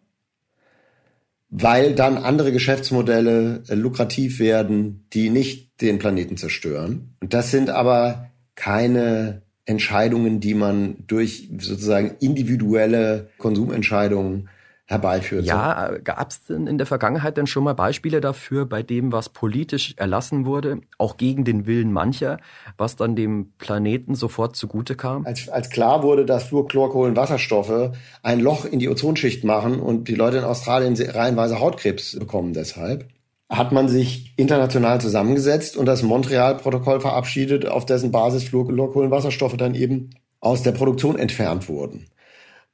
weil 1.48 1.94
dann 1.94 2.18
andere 2.18 2.52
Geschäftsmodelle 2.52 3.62
äh, 3.68 3.74
lukrativ 3.74 4.38
werden, 4.38 5.06
die 5.14 5.30
nicht 5.30 5.80
den 5.80 5.98
Planeten 5.98 6.36
zerstören. 6.36 7.14
Und 7.22 7.32
das 7.32 7.50
sind 7.50 7.70
aber 7.70 8.28
keine 8.54 9.40
Entscheidungen, 9.64 10.40
die 10.40 10.52
man 10.52 10.96
durch 11.06 11.48
sozusagen 11.58 12.16
individuelle 12.20 13.30
Konsumentscheidungen 13.38 14.50
herbeiführt. 14.86 15.44
Ja, 15.44 15.92
gab 16.02 16.30
es 16.30 16.44
denn 16.44 16.66
in 16.66 16.78
der 16.78 16.86
Vergangenheit 16.86 17.36
denn 17.36 17.46
schon 17.46 17.64
mal 17.64 17.74
Beispiele 17.74 18.20
dafür, 18.20 18.66
bei 18.66 18.82
dem, 18.82 19.12
was 19.12 19.28
politisch 19.28 19.94
erlassen 19.96 20.44
wurde, 20.44 20.80
auch 20.98 21.16
gegen 21.16 21.44
den 21.44 21.66
Willen 21.66 21.92
mancher, 21.92 22.38
was 22.76 22.96
dann 22.96 23.16
dem 23.16 23.52
Planeten 23.58 24.14
sofort 24.14 24.56
zugute 24.56 24.94
kam? 24.94 25.24
Als, 25.24 25.48
als 25.48 25.70
klar 25.70 26.02
wurde, 26.02 26.26
dass 26.26 26.44
Fluorchlorkohlenwasserstoffe 26.44 27.92
ein 28.22 28.40
Loch 28.40 28.64
in 28.64 28.78
die 28.78 28.88
Ozonschicht 28.88 29.44
machen 29.44 29.80
und 29.80 30.08
die 30.08 30.14
Leute 30.14 30.38
in 30.38 30.44
Australien 30.44 30.94
reihenweise 30.94 31.60
Hautkrebs 31.60 32.18
bekommen 32.18 32.52
deshalb, 32.52 33.08
hat 33.48 33.70
man 33.70 33.88
sich 33.88 34.32
international 34.36 35.00
zusammengesetzt 35.00 35.76
und 35.76 35.86
das 35.86 36.02
Montreal-Protokoll 36.02 37.00
verabschiedet, 37.00 37.66
auf 37.66 37.84
dessen 37.84 38.10
Basis 38.10 38.44
Fluorchlorkohlenwasserstoffe 38.44 39.56
dann 39.56 39.74
eben 39.74 40.10
aus 40.40 40.62
der 40.62 40.72
Produktion 40.72 41.18
entfernt 41.18 41.68
wurden. 41.68 42.06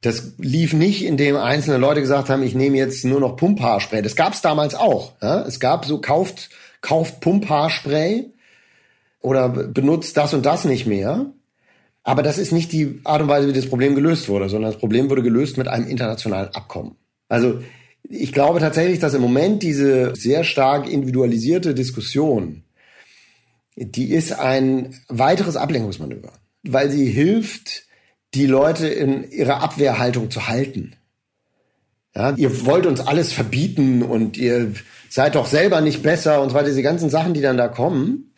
Das 0.01 0.35
lief 0.39 0.75
nicht, 0.75 1.05
indem 1.05 1.37
einzelne 1.37 1.79
Leute 1.79 2.01
gesagt 2.01 2.29
haben, 2.29 2.43
ich 2.43 2.55
nehme 2.55 2.77
jetzt 2.77 3.05
nur 3.05 3.19
noch 3.19 3.37
Pumphaarspray. 3.37 4.01
Das 4.01 4.15
gab 4.15 4.33
es 4.33 4.43
damals 4.43 4.75
auch. 4.75 5.15
Ja? 5.21 5.43
Es 5.43 5.59
gab 5.59 5.85
so, 5.85 6.01
kauft, 6.01 6.51
kauft 6.81 7.21
Pumphaarspray 7.21 8.27
oder 9.21 9.49
benutzt 9.49 10.17
das 10.17 10.35
und 10.35 10.47
das 10.47 10.65
nicht 10.65 10.87
mehr. 10.87 11.27
Aber 12.05 12.23
das 12.23 12.39
ist 12.39 12.53
nicht 12.53 12.73
die 12.73 13.01
Art 13.05 13.23
und 13.23 13.29
Weise, 13.29 13.49
wie 13.49 13.53
das 13.53 13.69
Problem 13.69 13.95
gelöst 13.95 14.29
wurde, 14.29 14.49
sondern 14.49 14.71
das 14.71 14.81
Problem 14.81 15.11
wurde 15.11 15.23
gelöst 15.23 15.59
mit 15.59 15.67
einem 15.67 15.89
internationalen 15.89 16.55
Abkommen. 16.55 16.97
Also 17.29 17.61
ich 18.09 18.33
glaube 18.33 18.61
tatsächlich, 18.61 19.01
dass 19.01 19.15
im 19.15 19.21
Moment 19.21 19.63
diese 19.63 20.15
sehr 20.15 20.45
stark 20.45 20.89
individualisierte 20.89 21.75
Diskussion, 21.75 22.63
die 23.77 24.13
ist 24.13 24.33
ein 24.33 24.95
weiteres 25.09 25.57
Ablenkungsmanöver, 25.57 26.33
weil 26.63 26.91
sie 26.91 27.07
hilft, 27.07 27.88
die 28.35 28.47
Leute 28.47 28.89
in 28.89 29.31
ihrer 29.31 29.63
Abwehrhaltung 29.63 30.31
zu 30.31 30.49
halten. 30.49 30.95
Ja, 32.15 32.33
ihr 32.37 32.67
wollt 32.67 32.87
uns 32.87 33.01
alles 33.01 33.33
verbieten 33.33 34.03
und 34.03 34.37
ihr 34.37 34.73
seid 35.09 35.35
doch 35.35 35.47
selber 35.47 35.81
nicht 35.81 36.03
besser 36.03 36.43
und 36.43 36.53
weiter. 36.55 36.67
Diese 36.67 36.83
ganzen 36.83 37.11
Sachen, 37.11 37.35
die 37.35 37.41
dann 37.41 37.57
da 37.57 37.69
kommen, 37.69 38.33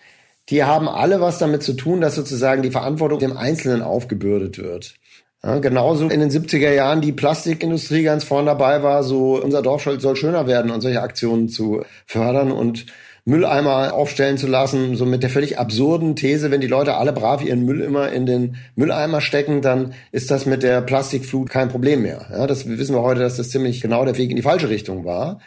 die 0.49 0.65
haben 0.65 0.89
alle 0.89 1.21
was 1.21 1.39
damit 1.39 1.63
zu 1.63 1.75
tun, 1.75 2.01
dass 2.01 2.17
sozusagen 2.17 2.63
die 2.63 2.71
Verantwortung 2.71 3.21
dem 3.21 3.37
Einzelnen 3.37 3.83
aufgebürdet 3.83 4.59
wird. 4.59 4.95
Ja, 5.43 5.59
genauso 5.59 6.07
in 6.09 6.21
den 6.21 6.31
70er 6.31 6.73
Jahren 6.73 7.01
die 7.01 7.13
Plastikindustrie 7.13 8.03
ganz 8.03 8.25
vorne 8.25 8.47
dabei 8.47 8.83
war, 8.83 9.03
so 9.03 9.43
unser 9.43 9.63
Dorf 9.63 9.83
soll 9.83 10.17
schöner 10.17 10.47
werden 10.47 10.71
und 10.71 10.83
solche 10.83 11.01
Aktionen 11.01 11.49
zu 11.49 11.83
fördern 12.07 12.53
und 12.53 12.87
Mülleimer 13.25 13.93
aufstellen 13.93 14.39
zu 14.39 14.47
lassen, 14.47 14.97
so 14.97 15.07
mit 15.07 15.23
der 15.23 15.31
völlig 15.31 15.59
absurden 15.59 16.17
These, 16.17 16.51
wenn 16.51 16.61
die 16.61 16.67
Leute 16.67 16.95
alle 16.95 17.13
brav 17.13 17.45
ihren 17.45 17.65
Müll 17.65 17.81
immer 17.81 18.11
in 18.11 18.27
den 18.27 18.57
Mülleimer 18.77 19.21
stecken, 19.21 19.63
dann 19.63 19.95
ist 20.13 20.31
das 20.31 20.47
mit 20.47 20.63
der 20.63 20.81
Plastikflut 20.81 21.51
kein 21.51 21.69
Problem 21.69 22.03
mehr. 22.03 22.27
Ja, 22.31 22.47
das 22.47 22.67
wissen 22.67 22.95
wir 22.95 23.03
heute, 23.03 23.21
dass 23.21 23.37
das 23.37 23.51
ziemlich 23.51 23.81
genau 23.81 24.05
der 24.05 24.17
Weg 24.17 24.31
in 24.31 24.37
die 24.37 24.43
falsche 24.43 24.69
Richtung 24.69 25.05
war. 25.05 25.41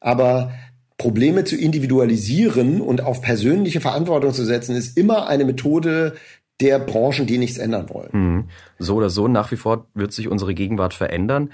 Aber 0.00 0.52
Probleme 0.96 1.44
zu 1.44 1.56
individualisieren 1.56 2.80
und 2.80 3.02
auf 3.02 3.22
persönliche 3.22 3.80
Verantwortung 3.80 4.32
zu 4.32 4.44
setzen, 4.44 4.76
ist 4.76 4.98
immer 4.98 5.28
eine 5.28 5.44
Methode 5.44 6.14
der 6.60 6.78
Branchen, 6.78 7.26
die 7.26 7.38
nichts 7.38 7.58
ändern 7.58 7.88
wollen. 7.88 8.10
Mhm. 8.12 8.44
So 8.78 8.96
oder 8.96 9.10
so, 9.10 9.28
nach 9.28 9.50
wie 9.50 9.56
vor 9.56 9.86
wird 9.94 10.12
sich 10.12 10.28
unsere 10.28 10.54
Gegenwart 10.54 10.94
verändern. 10.94 11.52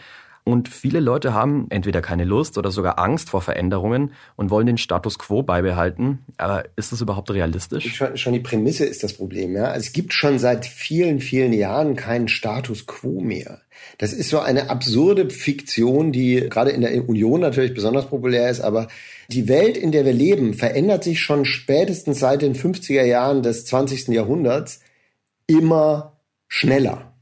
Und 0.49 0.69
viele 0.69 1.01
Leute 1.01 1.35
haben 1.35 1.67
entweder 1.71 2.01
keine 2.01 2.23
Lust 2.23 2.57
oder 2.57 2.71
sogar 2.71 3.01
Angst 3.01 3.31
vor 3.31 3.43
Veränderungen 3.43 4.13
und 4.37 4.49
wollen 4.49 4.69
den 4.69 4.79
Status 4.79 5.19
quo 5.19 5.43
beibehalten. 5.43 6.21
Aber 6.37 6.63
ist 6.77 6.93
das 6.93 7.01
überhaupt 7.01 7.33
realistisch? 7.33 7.93
Schon, 7.93 8.17
schon 8.17 8.33
die 8.33 8.39
Prämisse 8.39 8.85
ist 8.85 9.03
das 9.03 9.15
Problem. 9.15 9.57
Ja? 9.57 9.75
Es 9.75 9.93
gibt 9.93 10.13
schon 10.13 10.39
seit 10.39 10.65
vielen, 10.65 11.19
vielen 11.19 11.53
Jahren 11.53 11.97
keinen 11.97 12.29
Status 12.29 12.87
quo 12.87 13.21
mehr. 13.21 13.63
Das 13.99 14.13
ist 14.13 14.31
so 14.31 14.39
eine 14.39 14.71
absurde 14.71 15.31
Fiktion, 15.31 16.13
die 16.13 16.49
gerade 16.49 16.71
in 16.71 16.83
der 16.83 17.09
Union 17.09 17.41
natürlich 17.41 17.75
besonders 17.75 18.07
populär 18.07 18.49
ist, 18.49 18.61
aber 18.61 18.87
die 19.29 19.49
Welt, 19.49 19.77
in 19.77 19.91
der 19.91 20.05
wir 20.05 20.13
leben, 20.13 20.55
verändert 20.55 21.03
sich 21.03 21.19
schon 21.19 21.45
spätestens 21.45 22.21
seit 22.21 22.43
den 22.43 22.55
50er 22.55 23.03
Jahren 23.03 23.43
des 23.43 23.65
20. 23.65 24.07
Jahrhunderts 24.09 24.79
immer 25.49 26.21
schneller. 26.47 27.16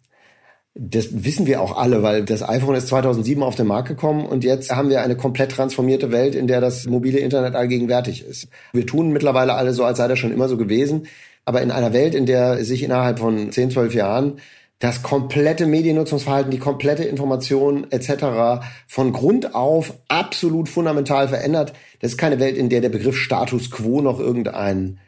Das 0.76 1.24
wissen 1.24 1.46
wir 1.46 1.62
auch 1.62 1.76
alle, 1.76 2.02
weil 2.02 2.24
das 2.24 2.42
iPhone 2.42 2.74
ist 2.74 2.88
2007 2.88 3.42
auf 3.44 3.54
den 3.54 3.68
Markt 3.68 3.86
gekommen 3.86 4.26
und 4.26 4.42
jetzt 4.42 4.74
haben 4.74 4.88
wir 4.88 5.02
eine 5.02 5.16
komplett 5.16 5.52
transformierte 5.52 6.10
Welt, 6.10 6.34
in 6.34 6.48
der 6.48 6.60
das 6.60 6.86
mobile 6.86 7.20
Internet 7.20 7.54
allgegenwärtig 7.54 8.24
ist. 8.24 8.48
Wir 8.72 8.84
tun 8.84 9.12
mittlerweile 9.12 9.54
alle 9.54 9.72
so, 9.72 9.84
als 9.84 9.98
sei 9.98 10.08
das 10.08 10.18
schon 10.18 10.32
immer 10.32 10.48
so 10.48 10.56
gewesen. 10.56 11.06
Aber 11.44 11.62
in 11.62 11.70
einer 11.70 11.92
Welt, 11.92 12.14
in 12.14 12.26
der 12.26 12.64
sich 12.64 12.82
innerhalb 12.82 13.20
von 13.20 13.52
10, 13.52 13.70
12 13.70 13.94
Jahren 13.94 14.40
das 14.80 15.02
komplette 15.02 15.66
Mediennutzungsverhalten, 15.66 16.50
die 16.50 16.58
komplette 16.58 17.04
Information 17.04 17.86
etc. 17.90 18.66
von 18.88 19.12
Grund 19.12 19.54
auf 19.54 19.94
absolut 20.08 20.68
fundamental 20.68 21.28
verändert, 21.28 21.72
das 22.00 22.12
ist 22.12 22.18
keine 22.18 22.40
Welt, 22.40 22.56
in 22.56 22.68
der 22.68 22.80
der 22.80 22.88
Begriff 22.88 23.16
Status 23.16 23.70
quo 23.70 24.00
noch 24.00 24.18
irgendeinen 24.18 24.98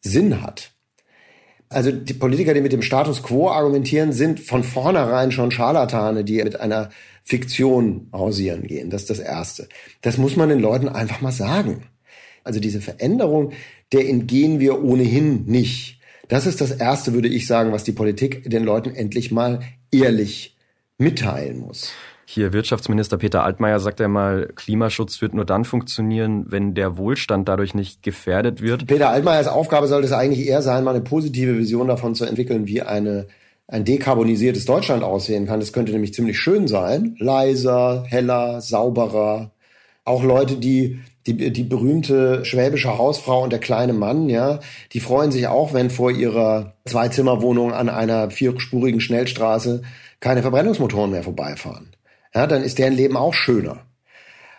Sinn 0.00 0.42
hat. 0.42 0.77
Also 1.70 1.92
die 1.92 2.14
Politiker, 2.14 2.54
die 2.54 2.60
mit 2.60 2.72
dem 2.72 2.82
Status 2.82 3.22
quo 3.22 3.50
argumentieren, 3.50 4.12
sind 4.12 4.40
von 4.40 4.64
vornherein 4.64 5.32
schon 5.32 5.50
Scharlatane, 5.50 6.24
die 6.24 6.42
mit 6.42 6.58
einer 6.60 6.90
Fiktion 7.24 8.08
hausieren 8.12 8.66
gehen. 8.66 8.88
Das 8.88 9.02
ist 9.02 9.10
das 9.10 9.18
Erste. 9.18 9.68
Das 10.00 10.16
muss 10.16 10.36
man 10.36 10.48
den 10.48 10.60
Leuten 10.60 10.88
einfach 10.88 11.20
mal 11.20 11.32
sagen. 11.32 11.82
Also 12.42 12.60
diese 12.60 12.80
Veränderung, 12.80 13.52
der 13.92 14.08
entgehen 14.08 14.60
wir 14.60 14.82
ohnehin 14.82 15.44
nicht. 15.44 16.00
Das 16.28 16.46
ist 16.46 16.62
das 16.62 16.70
Erste, 16.70 17.12
würde 17.12 17.28
ich 17.28 17.46
sagen, 17.46 17.72
was 17.72 17.84
die 17.84 17.92
Politik 17.92 18.48
den 18.48 18.64
Leuten 18.64 18.94
endlich 18.94 19.30
mal 19.30 19.60
ehrlich 19.92 20.56
mitteilen 20.96 21.58
muss. 21.58 21.90
Hier 22.30 22.52
Wirtschaftsminister 22.52 23.16
Peter 23.16 23.42
Altmaier 23.42 23.80
sagt 23.80 24.00
ja 24.00 24.06
mal, 24.06 24.50
Klimaschutz 24.54 25.22
wird 25.22 25.32
nur 25.32 25.46
dann 25.46 25.64
funktionieren, 25.64 26.44
wenn 26.50 26.74
der 26.74 26.98
Wohlstand 26.98 27.48
dadurch 27.48 27.72
nicht 27.72 28.02
gefährdet 28.02 28.60
wird. 28.60 28.86
Peter 28.86 29.08
Altmaiers 29.08 29.48
Aufgabe 29.48 29.86
sollte 29.86 30.08
es 30.08 30.12
eigentlich 30.12 30.46
eher 30.46 30.60
sein, 30.60 30.84
mal 30.84 30.90
eine 30.94 31.00
positive 31.02 31.56
Vision 31.56 31.88
davon 31.88 32.14
zu 32.14 32.26
entwickeln, 32.26 32.66
wie 32.66 32.82
eine 32.82 33.28
ein 33.66 33.86
dekarbonisiertes 33.86 34.66
Deutschland 34.66 35.04
aussehen 35.04 35.46
kann. 35.46 35.58
Das 35.58 35.72
könnte 35.72 35.92
nämlich 35.92 36.12
ziemlich 36.12 36.38
schön 36.38 36.68
sein. 36.68 37.16
Leiser, 37.18 38.04
heller, 38.06 38.60
sauberer. 38.60 39.52
Auch 40.04 40.22
Leute, 40.22 40.56
die 40.56 41.00
die, 41.26 41.50
die 41.50 41.64
berühmte 41.64 42.44
schwäbische 42.44 42.98
Hausfrau 42.98 43.42
und 43.42 43.54
der 43.54 43.60
kleine 43.60 43.94
Mann, 43.94 44.28
ja, 44.28 44.60
die 44.92 45.00
freuen 45.00 45.32
sich 45.32 45.46
auch, 45.46 45.72
wenn 45.72 45.88
vor 45.88 46.10
ihrer 46.10 46.74
Zweizimmerwohnung 46.84 47.72
an 47.72 47.88
einer 47.88 48.30
vierspurigen 48.30 49.00
Schnellstraße 49.00 49.80
keine 50.20 50.42
Verbrennungsmotoren 50.42 51.10
mehr 51.10 51.22
vorbeifahren 51.22 51.88
ja, 52.34 52.46
dann 52.46 52.62
ist 52.62 52.78
deren 52.78 52.94
Leben 52.94 53.16
auch 53.16 53.34
schöner. 53.34 53.84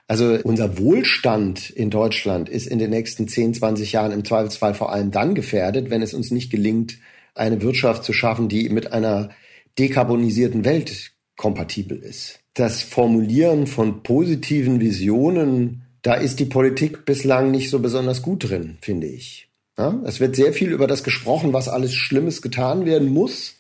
Also 0.08 0.40
unser 0.44 0.80
Wohlstand 0.80 1.70
in 1.70 1.92
Deutschland 1.92 2.50
ist 2.50 2.66
in 2.66 2.80
den 2.80 2.90
nächsten 2.90 3.28
10, 3.28 3.54
20 3.54 3.92
Jahren 3.92 4.12
im 4.12 4.26
Zweifelsfall 4.26 4.74
vor 4.74 4.92
allem 4.92 5.12
dann 5.12 5.36
gefährdet, 5.36 5.92
wenn 5.92 6.02
es 6.02 6.16
uns 6.16 6.32
nicht 6.32 6.50
gelingt, 6.50 6.98
eine 7.36 7.62
Wirtschaft 7.62 8.04
zu 8.04 8.12
schaffen, 8.12 8.50
die 8.50 8.70
mit 8.70 8.92
einer 8.92 9.30
dekarbonisierten 9.78 10.66
Welt 10.66 11.12
kompatibel 11.38 11.98
ist. 11.98 12.40
das 12.54 12.82
Formulieren 12.82 13.68
von 13.68 14.04
positiven 14.04 14.82
Visionen, 14.82 15.84
da 16.02 16.16
ist 16.16 16.40
die 16.40 16.46
Politik 16.46 17.06
bislang 17.06 17.52
nicht 17.52 17.70
so 17.70 17.80
besonders 17.80 18.22
gut 18.22 18.50
drin, 18.50 18.78
finde 18.82 19.08
ich. 19.08 19.50
Ja, 19.78 19.98
es 20.06 20.20
wird 20.20 20.36
sehr 20.36 20.52
viel 20.52 20.72
über 20.72 20.88
das 20.88 21.06
gesprochen, 21.06 21.54
was 21.54 21.70
alles 21.70 21.94
Schlimmes 21.94 22.42
getan 22.42 22.86
werden 22.86 23.08
muss. 23.10 23.56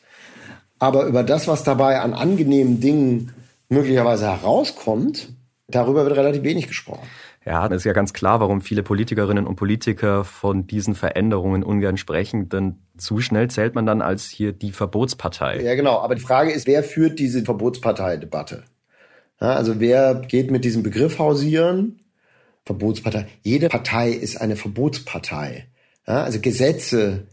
Aber 0.79 1.05
über 1.05 1.23
das, 1.23 1.47
was 1.47 1.63
dabei 1.63 2.01
an 2.01 2.13
angenehmen 2.13 2.81
Dingen 2.81 3.31
möglicherweise 3.69 4.25
herauskommt, 4.25 5.29
darüber 5.67 6.05
wird 6.05 6.17
relativ 6.17 6.43
wenig 6.43 6.67
gesprochen. 6.67 7.07
Ja, 7.45 7.65
es 7.67 7.77
ist 7.77 7.83
ja 7.85 7.93
ganz 7.93 8.13
klar, 8.13 8.41
warum 8.41 8.61
viele 8.61 8.83
Politikerinnen 8.83 9.47
und 9.47 9.55
Politiker 9.55 10.23
von 10.25 10.67
diesen 10.67 10.93
Veränderungen 10.93 11.63
ungern 11.63 11.97
sprechen, 11.97 12.49
denn 12.49 12.79
zu 12.97 13.21
schnell 13.21 13.49
zählt 13.49 13.75
man 13.75 13.85
dann 13.85 14.01
als 14.01 14.25
hier 14.25 14.51
die 14.51 14.71
Verbotspartei. 14.71 15.61
Ja, 15.61 15.75
genau. 15.75 15.99
Aber 15.99 16.15
die 16.15 16.21
Frage 16.21 16.51
ist, 16.51 16.67
wer 16.67 16.83
führt 16.83 17.17
diese 17.17 17.43
Verbotspartei-Debatte? 17.43 18.63
Ja, 19.39 19.53
also 19.53 19.79
wer 19.79 20.15
geht 20.15 20.51
mit 20.51 20.65
diesem 20.65 20.83
Begriff 20.83 21.17
hausieren? 21.17 22.01
Verbotspartei. 22.65 23.27
Jede 23.41 23.69
Partei 23.69 24.11
ist 24.11 24.39
eine 24.39 24.57
Verbotspartei. 24.57 25.67
Ja, 26.05 26.23
also 26.23 26.39
Gesetze 26.39 27.27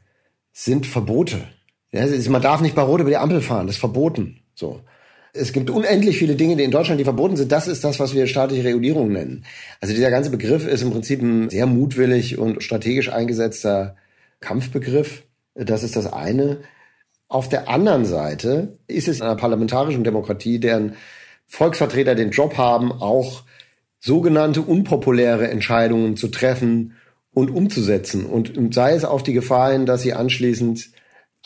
sind 0.53 0.87
Verbote. 0.87 1.49
Ja, 1.91 2.07
man 2.31 2.43
darf 2.43 2.61
nicht 2.61 2.75
bei 2.75 2.83
Rot 2.83 3.01
über 3.01 3.11
die 3.11 3.17
Ampel 3.17 3.41
fahren, 3.41 3.67
das 3.67 3.77
ist 3.77 3.81
verboten. 3.81 4.41
So. 4.55 4.81
Es 5.39 5.53
gibt 5.53 5.71
unendlich 5.71 6.19
viele 6.19 6.35
Dinge, 6.35 6.57
die 6.57 6.65
in 6.65 6.71
Deutschland, 6.71 6.99
die 6.99 7.05
verboten 7.05 7.37
sind. 7.37 7.53
Das 7.53 7.69
ist 7.69 7.85
das, 7.85 8.01
was 8.01 8.15
wir 8.15 8.27
staatliche 8.27 8.65
Regulierung 8.65 9.13
nennen. 9.13 9.45
Also 9.81 9.95
dieser 9.95 10.11
ganze 10.11 10.31
Begriff 10.31 10.67
ist 10.67 10.83
im 10.83 10.91
Prinzip 10.91 11.21
ein 11.23 11.51
sehr 11.51 11.67
mutwillig 11.67 12.39
und 12.39 12.63
strategisch 12.63 13.11
eingesetzter 13.13 13.97
Kampfbegriff. 14.41 15.23
Das 15.55 15.83
ist 15.83 15.97
das 15.97 16.13
eine. 16.13 16.59
Auf 17.29 17.49
der 17.49 17.69
anderen 17.69 18.05
Seite 18.05 18.79
ist 18.87 19.09
es 19.09 19.19
in 19.19 19.23
einer 19.25 19.37
parlamentarischen 19.37 20.05
Demokratie, 20.05 20.61
deren 20.61 20.95
Volksvertreter 21.47 22.15
den 22.15 22.31
Job 22.31 22.57
haben, 22.57 22.93
auch 22.93 23.43
sogenannte 23.99 24.63
unpopuläre 24.63 25.49
Entscheidungen 25.49 26.17
zu 26.17 26.29
treffen 26.29 26.95
und 27.33 27.51
umzusetzen. 27.51 28.25
Und 28.27 28.75
sei 28.75 28.95
es 28.95 29.05
auf 29.05 29.23
die 29.23 29.33
Gefahr 29.33 29.73
hin, 29.73 29.87
dass 29.87 30.03
sie 30.03 30.13
anschließend 30.13 30.91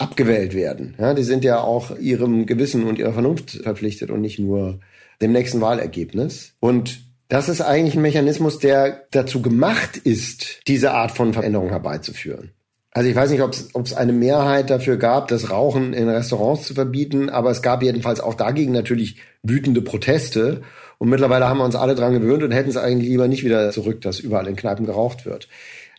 abgewählt 0.01 0.55
werden. 0.55 0.95
Ja, 0.99 1.15
die 1.15 1.23
sind 1.23 1.45
ja 1.45 1.61
auch 1.61 1.97
ihrem 1.99 2.47
Gewissen 2.47 2.85
und 2.85 2.99
ihrer 2.99 3.13
Vernunft 3.13 3.51
verpflichtet 3.63 4.11
und 4.11 4.21
nicht 4.21 4.39
nur 4.39 4.81
dem 5.21 5.33
nächsten 5.33 5.61
Wahlergebnis. 5.61 6.55
Und 6.61 7.01
das 7.29 7.49
ist 7.49 7.61
eigentlich 7.61 7.95
ein 7.95 8.03
Mechanismus, 8.03 8.59
der 8.59 9.05
dazu 9.11 9.43
gemacht 9.43 9.97
ist, 9.99 10.61
diese 10.67 10.93
Art 10.93 11.13
von 11.13 11.33
Veränderung 11.33 11.69
herbeizuführen. 11.69 12.51
Also 12.93 13.09
ich 13.09 13.15
weiß 13.15 13.31
nicht, 13.31 13.43
ob 13.43 13.87
es 13.87 13.95
eine 13.95 14.13
Mehrheit 14.13 14.69
dafür 14.69 14.97
gab, 14.97 15.29
das 15.29 15.51
Rauchen 15.51 15.93
in 15.93 16.09
Restaurants 16.09 16.65
zu 16.67 16.75
verbieten, 16.75 17.31
aber 17.31 17.51
es 17.51 17.63
gab 17.63 17.85
jedenfalls 17.85 18.19
auch 18.19 18.35
dagegen 18.35 18.73
natürlich 18.73 19.19
wütende 19.45 19.81
Proteste. 19.81 20.63
Und 20.99 21.09
mittlerweile 21.09 21.49
haben 21.49 21.59
wir 21.59 21.65
uns 21.65 21.77
alle 21.77 21.95
dran 21.95 22.15
gewöhnt 22.15 22.43
und 22.43 22.51
hätten 22.51 22.71
es 22.71 22.77
eigentlich 22.77 23.09
lieber 23.09 23.29
nicht 23.29 23.45
wieder 23.45 23.71
zurück, 23.71 24.01
dass 24.01 24.19
überall 24.19 24.49
in 24.49 24.57
Kneipen 24.57 24.87
geraucht 24.87 25.25
wird. 25.25 25.49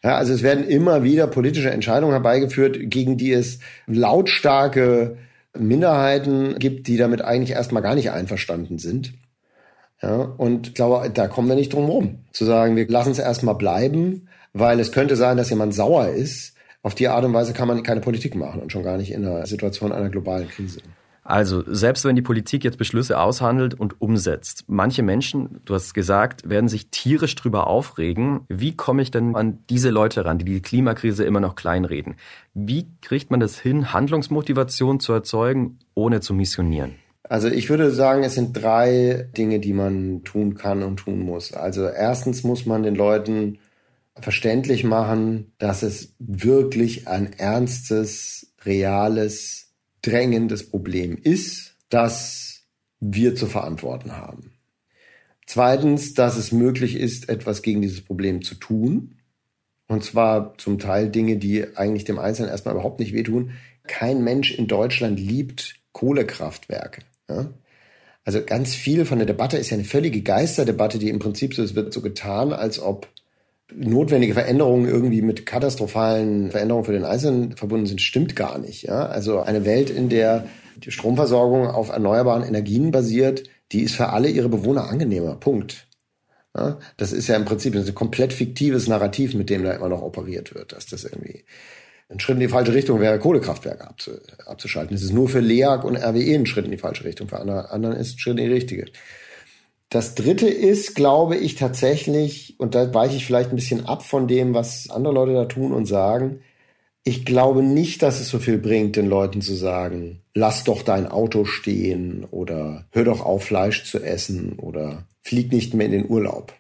Ja, 0.04 0.16
also 0.16 0.34
es 0.34 0.42
werden 0.42 0.68
immer 0.68 1.04
wieder 1.04 1.28
politische 1.28 1.70
Entscheidungen 1.70 2.14
herbeigeführt, 2.14 2.78
gegen 2.82 3.18
die 3.18 3.34
es 3.34 3.60
lautstarke 3.86 5.18
Minderheiten 5.58 6.58
gibt, 6.58 6.88
die 6.88 6.98
damit 6.98 7.22
eigentlich 7.24 7.52
erstmal 7.52 7.84
gar 7.84 7.96
nicht 7.96 8.12
einverstanden 8.12 8.80
sind. 8.80 9.14
Ja, 10.02 10.16
und 10.16 10.70
ich 10.70 10.74
glaube, 10.74 11.12
da 11.12 11.28
kommen 11.28 11.48
wir 11.48 11.56
nicht 11.56 11.74
drum 11.74 11.86
rum, 11.86 12.20
zu 12.32 12.46
sagen, 12.46 12.76
wir 12.76 12.88
lassen 12.88 13.12
es 13.12 13.20
erstmal 13.20 13.56
bleiben, 13.56 14.28
weil 14.54 14.80
es 14.80 14.92
könnte 14.92 15.16
sein, 15.16 15.38
dass 15.38 15.52
jemand 15.52 15.76
sauer 15.76 16.08
ist. 16.10 16.56
Auf 16.82 16.96
die 16.96 17.08
Art 17.08 17.24
und 17.24 17.34
Weise 17.34 17.54
kann 17.54 17.68
man 17.68 17.84
keine 17.84 18.02
Politik 18.02 18.34
machen 18.34 18.60
und 18.60 18.72
schon 18.72 18.82
gar 18.82 18.98
nicht 18.98 19.12
in 19.12 19.24
einer 19.24 19.46
Situation 19.46 19.92
einer 19.92 20.10
globalen 20.10 20.50
Krise. 20.50 20.80
Also, 21.24 21.64
selbst 21.68 22.04
wenn 22.04 22.16
die 22.16 22.24
Politik 22.24 22.64
jetzt 22.64 22.80
Beschlüsse 22.80 23.20
aushandelt 23.20 23.76
und 23.76 24.02
umsetzt, 24.02 24.66
manche 24.68 25.04
Menschen, 25.04 25.62
du 25.66 25.76
hast 25.76 25.94
gesagt, 25.94 26.50
werden 26.50 26.68
sich 26.68 26.88
tierisch 26.90 27.36
drüber 27.36 27.68
aufregen. 27.68 28.42
Wie 28.50 28.76
komme 28.76 29.04
ich 29.04 29.12
denn 29.12 29.36
an 29.36 29.60
diese 29.70 29.92
Leute 29.92 30.26
ran, 30.26 30.40
die 30.40 30.46
die 30.46 30.62
Klimakrise 30.62 31.24
immer 31.24 31.40
noch 31.40 31.56
kleinreden? 31.56 32.16
Wie 32.56 32.88
kriegt 33.02 33.30
man 33.30 33.40
das 33.40 33.60
hin, 33.60 33.94
Handlungsmotivation 33.94 35.00
zu 35.00 35.14
erzeugen, 35.14 35.78
ohne 35.94 36.22
zu 36.22 36.34
missionieren? 36.34 36.96
Also 37.30 37.48
ich 37.48 37.70
würde 37.70 37.92
sagen, 37.92 38.24
es 38.24 38.36
sind 38.36 38.54
drei 38.54 39.30
Dinge, 39.38 39.60
die 39.60 39.74
man 39.74 40.24
tun 40.24 40.56
kann 40.56 40.82
und 40.82 40.98
tun 40.98 41.20
muss. 41.20 41.54
Also 41.54 41.86
erstens 41.86 42.44
muss 42.44 42.66
man 42.66 42.84
den 42.84 42.96
Leuten 42.96 43.60
verständlich 44.20 44.84
machen, 44.84 45.54
dass 45.58 45.84
es 45.84 46.14
wirklich 46.20 47.08
ein 47.08 47.32
ernstes, 47.32 48.54
reales 48.66 49.71
drängendes 50.02 50.70
Problem 50.70 51.18
ist, 51.22 51.76
das 51.90 52.64
wir 53.00 53.36
zu 53.36 53.48
verantworten 53.48 54.14
haben. 54.14 54.54
Zweitens, 55.46 56.14
dass 56.14 56.38
es 56.38 56.52
möglich 56.52 56.96
ist, 56.96 57.30
etwas 57.30 57.62
gegen 57.62 57.82
dieses 57.82 58.02
Problem 58.02 58.42
zu 58.42 58.56
tun. 58.56 59.18
Und 59.88 60.04
zwar 60.04 60.58
zum 60.58 60.80
Teil 60.80 61.10
Dinge, 61.10 61.38
die 61.38 61.76
eigentlich 61.76 62.06
dem 62.06 62.20
Einzelnen 62.20 62.50
erstmal 62.50 62.76
überhaupt 62.76 63.00
nicht 63.00 63.14
wehtun. 63.14 63.52
Kein 63.84 64.24
Mensch 64.24 64.52
in 64.52 64.68
Deutschland 64.68 65.20
liebt 65.20 65.76
Kohlekraftwerke. 65.92 67.02
Ja? 67.28 67.54
Also 68.24 68.44
ganz 68.46 68.76
viel 68.76 69.06
von 69.06 69.18
der 69.18 69.26
Debatte 69.26 69.58
ist 69.58 69.72
ja 69.72 69.76
eine 69.76 69.84
völlige 69.84 70.22
Geisterdebatte, 70.22 71.00
die 71.00 71.10
im 71.10 71.20
Prinzip 71.20 71.54
so, 71.54 71.64
es 71.64 71.76
wird 71.76 71.92
so 71.92 72.02
getan, 72.02 72.54
als 72.54 72.80
ob 72.80 73.08
notwendige 73.76 74.34
Veränderungen 74.34 74.88
irgendwie 74.88 75.22
mit 75.22 75.46
katastrophalen 75.46 76.52
Veränderungen 76.52 76.86
für 76.86 76.94
den 76.94 77.06
Einzelnen 77.06 77.56
verbunden 77.56 77.86
sind, 77.86 78.02
stimmt 78.02 78.36
gar 78.36 78.58
nicht. 78.58 78.84
Ja? 78.84 79.06
Also 79.06 79.40
eine 79.40 79.66
Welt, 79.66 79.90
in 79.90 80.10
der 80.10 80.48
die 80.78 80.92
Stromversorgung 80.92 81.68
auf 81.68 81.90
erneuerbaren 81.90 82.44
Energien 82.44 82.92
basiert, 82.92 83.44
die 83.72 83.82
ist 83.82 83.96
für 83.96 84.10
alle 84.10 84.30
ihre 84.30 84.50
Bewohner 84.50 84.90
angenehmer. 84.90 85.36
Punkt. 85.36 85.88
Ja? 86.56 86.80
Das 86.98 87.14
ist 87.14 87.28
ja 87.28 87.36
im 87.36 87.46
Prinzip 87.46 87.76
ein 87.76 87.96
komplett 87.96 88.34
fiktives 88.34 88.88
Narrativ, 88.88 89.34
mit 89.34 89.50
dem 89.50 89.64
da 89.64 89.72
immer 89.72 89.90
noch 89.90 90.02
operiert 90.02 90.54
wird, 90.54 90.74
dass 90.74 90.86
das 90.86 91.04
irgendwie 91.04 91.44
ein 92.10 92.20
Schritt 92.20 92.36
in 92.36 92.42
die 92.42 92.50
falsche 92.50 92.74
Richtung 92.74 93.00
wäre, 93.00 93.20
Kohlekraftwerke 93.20 93.88
abzuschalten. 94.46 94.96
Das 94.96 95.04
ist 95.04 95.14
nur 95.14 95.30
für 95.30 95.40
LEAG 95.40 95.86
und 95.86 95.96
RWE 95.96 96.36
ein 96.36 96.46
Schritt 96.46 96.66
in 96.66 96.72
die 96.72 96.78
falsche 96.78 97.06
Richtung, 97.06 97.30
für 97.30 97.40
andere, 97.40 97.72
anderen 97.72 97.96
ist 97.96 98.16
ein 98.16 98.20
Schritt 98.20 98.38
in 98.38 98.46
die 98.46 98.54
richtige. 98.54 98.86
Das 99.92 100.16
dritte 100.16 100.48
ist, 100.48 100.96
glaube 100.96 101.36
ich, 101.36 101.56
tatsächlich, 101.56 102.56
und 102.58 102.76
da 102.76 102.94
weiche 102.94 103.18
ich 103.18 103.26
vielleicht 103.26 103.50
ein 103.50 103.58
bisschen 103.58 103.86
ab 103.86 104.04
von 104.04 104.26
dem, 104.26 104.54
was 104.54 104.90
andere 104.90 105.14
Leute 105.14 105.34
da 105.34 105.44
tun 105.44 105.74
und 105.74 105.86
sagen, 105.86 106.40
ich 107.04 107.26
glaube 107.26 107.62
nicht, 107.62 108.02
dass 108.02 108.22
es 108.22 108.30
so 108.30 108.40
viel 108.40 108.58
bringt, 108.58 108.96
den 108.96 109.10
Leuten 109.10 109.42
zu 109.42 109.54
sagen, 109.54 110.22
lass 110.34 110.64
doch 110.64 110.84
dein 110.84 111.08
Auto 111.08 111.44
stehen 111.44 112.26
oder 112.32 112.86
hör 112.92 113.04
doch 113.04 113.20
auf, 113.20 113.44
Fleisch 113.44 113.84
zu 113.84 114.00
essen 114.02 114.54
oder 114.60 115.08
flieg 115.24 115.52
nicht 115.52 115.74
mehr 115.74 115.88
in 115.88 115.92
den 115.92 116.10
Urlaub. 116.10 116.54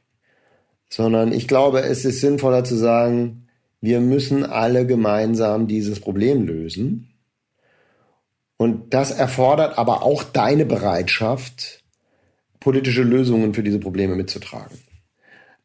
Sondern 0.89 1.31
ich 1.31 1.47
glaube, 1.47 1.83
es 1.83 2.03
ist 2.03 2.19
sinnvoller 2.19 2.65
zu 2.65 2.75
sagen, 2.75 3.47
wir 3.79 4.01
müssen 4.01 4.43
alle 4.43 4.85
gemeinsam 4.85 5.69
dieses 5.69 6.01
Problem 6.01 6.45
lösen. 6.45 7.13
Und 8.57 8.93
das 8.93 9.11
erfordert 9.11 9.77
aber 9.77 10.03
auch 10.03 10.21
deine 10.23 10.65
Bereitschaft, 10.65 11.80
politische 12.61 13.03
Lösungen 13.03 13.53
für 13.53 13.63
diese 13.63 13.79
Probleme 13.79 14.15
mitzutragen. 14.15 14.77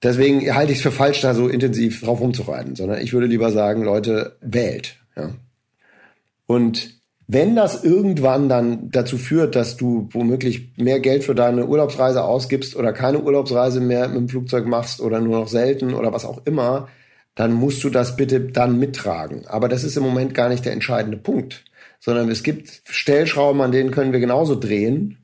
Deswegen 0.03 0.55
halte 0.55 0.73
ich 0.73 0.79
es 0.79 0.83
für 0.83 0.91
falsch, 0.91 1.21
da 1.21 1.35
so 1.35 1.49
intensiv 1.49 2.01
drauf 2.01 2.21
rumzureiten, 2.21 2.75
sondern 2.75 3.01
ich 3.01 3.13
würde 3.13 3.27
lieber 3.27 3.53
sagen, 3.53 3.85
Leute, 3.85 4.37
wählt. 4.41 4.97
Ja. 5.17 5.31
Und 6.47 6.97
wenn 7.29 7.57
das 7.57 7.83
irgendwann 7.83 8.49
dann 8.49 8.91
dazu 8.91 9.19
führt, 9.19 9.57
dass 9.57 9.77
du 9.77 10.09
womöglich 10.13 10.77
mehr 10.77 11.01
Geld 11.01 11.25
für 11.25 11.35
deine 11.35 11.67
Urlaubsreise 11.67 12.25
ausgibst 12.25 12.77
oder 12.77 12.93
keine 12.93 13.21
Urlaubsreise 13.21 13.81
mehr 13.81 14.09
mit 14.09 14.17
dem 14.17 14.29
Flugzeug 14.29 14.67
machst 14.67 15.01
oder 15.01 15.21
nur 15.21 15.41
noch 15.41 15.49
selten 15.49 15.95
oder 15.95 16.13
was 16.13 16.25
auch 16.25 16.47
immer, 16.47 16.89
dann 17.35 17.53
musst 17.53 17.83
du 17.83 17.91
das 17.91 18.17
bitte 18.17 18.41
dann 18.41 18.79
mittragen. 18.79 19.47
Aber 19.47 19.69
das 19.69 19.83
ist 19.83 19.97
im 19.97 20.05
Moment 20.05 20.35
gar 20.35 20.49
nicht 20.49 20.65
der 20.65 20.73
entscheidende 20.73 21.17
Punkt, 21.17 21.65
sondern 22.01 22.31
es 22.31 22.43
gibt 22.43 22.83
Stellschrauben, 22.85 23.61
an 23.61 23.73
denen 23.73 23.91
können 23.91 24.13
wir 24.13 24.21
genauso 24.21 24.55
drehen 24.55 25.19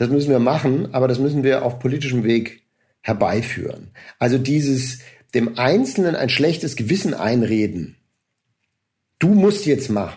das 0.00 0.08
müssen 0.08 0.30
wir 0.30 0.38
machen, 0.38 0.94
aber 0.94 1.08
das 1.08 1.18
müssen 1.18 1.44
wir 1.44 1.62
auf 1.62 1.78
politischem 1.78 2.24
Weg 2.24 2.62
herbeiführen. 3.02 3.90
Also 4.18 4.38
dieses 4.38 5.00
dem 5.34 5.58
Einzelnen 5.58 6.16
ein 6.16 6.30
schlechtes 6.30 6.74
Gewissen 6.74 7.12
einreden. 7.12 7.98
Du 9.18 9.34
musst 9.34 9.66
jetzt 9.66 9.90
mal. 9.90 10.14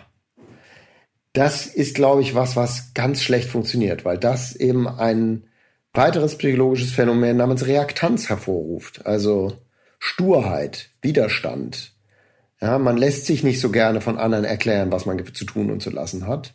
Das 1.34 1.66
ist, 1.66 1.94
glaube 1.94 2.22
ich, 2.22 2.34
was, 2.34 2.56
was 2.56 2.94
ganz 2.94 3.22
schlecht 3.22 3.50
funktioniert, 3.50 4.06
weil 4.06 4.16
das 4.16 4.56
eben 4.56 4.88
ein 4.88 5.44
weiteres 5.92 6.38
psychologisches 6.38 6.92
Phänomen 6.92 7.36
namens 7.36 7.66
Reaktanz 7.66 8.30
hervorruft. 8.30 9.04
Also 9.04 9.58
Sturheit, 9.98 10.92
Widerstand. 11.02 11.92
Ja, 12.58 12.78
man 12.78 12.96
lässt 12.96 13.26
sich 13.26 13.44
nicht 13.44 13.60
so 13.60 13.70
gerne 13.70 14.00
von 14.00 14.16
anderen 14.16 14.46
erklären, 14.46 14.90
was 14.90 15.04
man 15.04 15.22
zu 15.34 15.44
tun 15.44 15.70
und 15.70 15.82
zu 15.82 15.90
lassen 15.90 16.26
hat. 16.26 16.54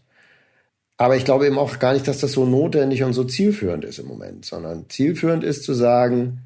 Aber 0.99 1.15
ich 1.15 1.23
glaube 1.23 1.47
eben 1.47 1.57
auch 1.57 1.79
gar 1.79 1.93
nicht, 1.93 2.09
dass 2.09 2.19
das 2.19 2.33
so 2.33 2.45
notwendig 2.45 3.03
und 3.03 3.13
so 3.13 3.23
zielführend 3.23 3.85
ist 3.85 3.99
im 3.99 4.07
Moment, 4.07 4.43
sondern 4.45 4.89
zielführend 4.89 5.45
ist 5.45 5.63
zu 5.63 5.73
sagen, 5.73 6.41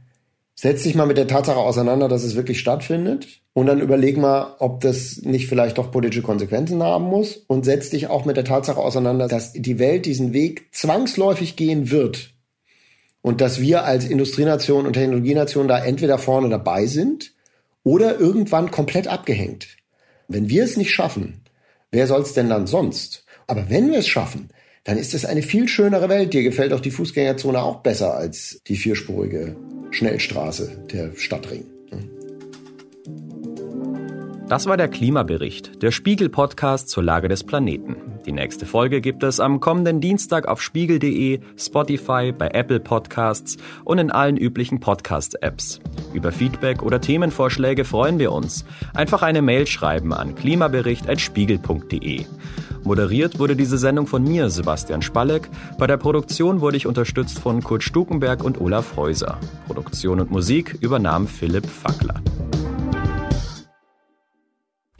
setz 0.53 0.83
dich 0.83 0.93
mal 0.93 1.07
mit 1.07 1.17
der 1.17 1.27
Tatsache 1.27 1.57
auseinander, 1.57 2.07
dass 2.07 2.23
es 2.23 2.35
wirklich 2.35 2.59
stattfindet 2.59 3.41
und 3.53 3.65
dann 3.65 3.81
überleg 3.81 4.15
mal, 4.15 4.55
ob 4.59 4.81
das 4.81 5.23
nicht 5.23 5.47
vielleicht 5.47 5.79
doch 5.79 5.91
politische 5.91 6.21
Konsequenzen 6.21 6.83
haben 6.83 7.05
muss 7.05 7.37
und 7.47 7.65
setz 7.65 7.89
dich 7.89 8.07
auch 8.07 8.25
mit 8.25 8.37
der 8.37 8.45
Tatsache 8.45 8.79
auseinander, 8.79 9.27
dass 9.27 9.53
die 9.53 9.79
Welt 9.79 10.05
diesen 10.05 10.33
Weg 10.33 10.67
zwangsläufig 10.71 11.55
gehen 11.55 11.89
wird. 11.89 12.29
und 13.23 13.41
dass 13.41 13.59
wir 13.61 13.85
als 13.85 14.05
Industrienation 14.05 14.85
und 14.85 14.93
Technologienation 14.93 15.67
da 15.67 15.83
entweder 15.83 16.19
vorne 16.19 16.49
dabei 16.49 16.85
sind 16.85 17.33
oder 17.83 18.19
irgendwann 18.19 18.69
komplett 18.69 19.07
abgehängt. 19.07 19.67
Wenn 20.27 20.49
wir 20.49 20.63
es 20.63 20.77
nicht 20.77 20.91
schaffen, 20.91 21.41
wer 21.91 22.05
soll 22.05 22.21
es 22.21 22.33
denn 22.33 22.49
dann 22.49 22.67
sonst? 22.67 23.22
Aber 23.47 23.69
wenn 23.69 23.91
wir 23.91 23.99
es 23.99 24.07
schaffen, 24.07 24.49
dann 24.83 24.97
ist 24.97 25.13
es 25.13 25.25
eine 25.25 25.41
viel 25.41 25.67
schönere 25.67 26.09
Welt. 26.09 26.33
Dir 26.33 26.43
gefällt 26.43 26.73
auch 26.73 26.79
die 26.79 26.91
Fußgängerzone 26.91 27.61
auch 27.61 27.81
besser 27.81 28.15
als 28.15 28.61
die 28.67 28.75
vierspurige 28.75 29.55
Schnellstraße, 29.91 30.85
der 30.91 31.11
Stadtring. 31.15 31.65
Das 34.53 34.67
war 34.67 34.77
der 34.77 34.87
Klimabericht, 34.87 35.81
der 35.81 35.89
Spiegel-Podcast 35.89 36.87
zur 36.87 37.01
Lage 37.01 37.27
des 37.27 37.43
Planeten. 37.43 37.95
Die 38.27 38.31
nächste 38.31 38.67
Folge 38.67 39.01
gibt 39.01 39.23
es 39.23 39.39
am 39.39 39.59
kommenden 39.59 39.99
Dienstag 39.99 40.47
auf 40.47 40.61
spiegel.de, 40.61 41.39
Spotify, 41.57 42.31
bei 42.31 42.49
Apple 42.49 42.79
Podcasts 42.79 43.57
und 43.83 43.97
in 43.97 44.11
allen 44.11 44.37
üblichen 44.37 44.79
Podcast-Apps. 44.79 45.79
Über 46.13 46.31
Feedback 46.31 46.83
oder 46.83 47.01
Themenvorschläge 47.01 47.83
freuen 47.83 48.19
wir 48.19 48.31
uns. 48.31 48.63
Einfach 48.93 49.23
eine 49.23 49.41
Mail 49.41 49.65
schreiben 49.65 50.13
an 50.13 50.35
klimabericht.spiegel.de. 50.35 52.25
Moderiert 52.83 53.39
wurde 53.39 53.55
diese 53.55 53.79
Sendung 53.79 54.05
von 54.05 54.21
mir, 54.21 54.51
Sebastian 54.51 55.01
Spalleck. 55.01 55.49
Bei 55.79 55.87
der 55.87 55.97
Produktion 55.97 56.61
wurde 56.61 56.77
ich 56.77 56.85
unterstützt 56.85 57.39
von 57.39 57.63
Kurt 57.63 57.81
Stukenberg 57.81 58.43
und 58.43 58.61
Olaf 58.61 58.97
Häuser. 58.97 59.39
Produktion 59.65 60.19
und 60.19 60.29
Musik 60.29 60.77
übernahm 60.79 61.25
Philipp 61.25 61.65
Fackler. 61.65 62.21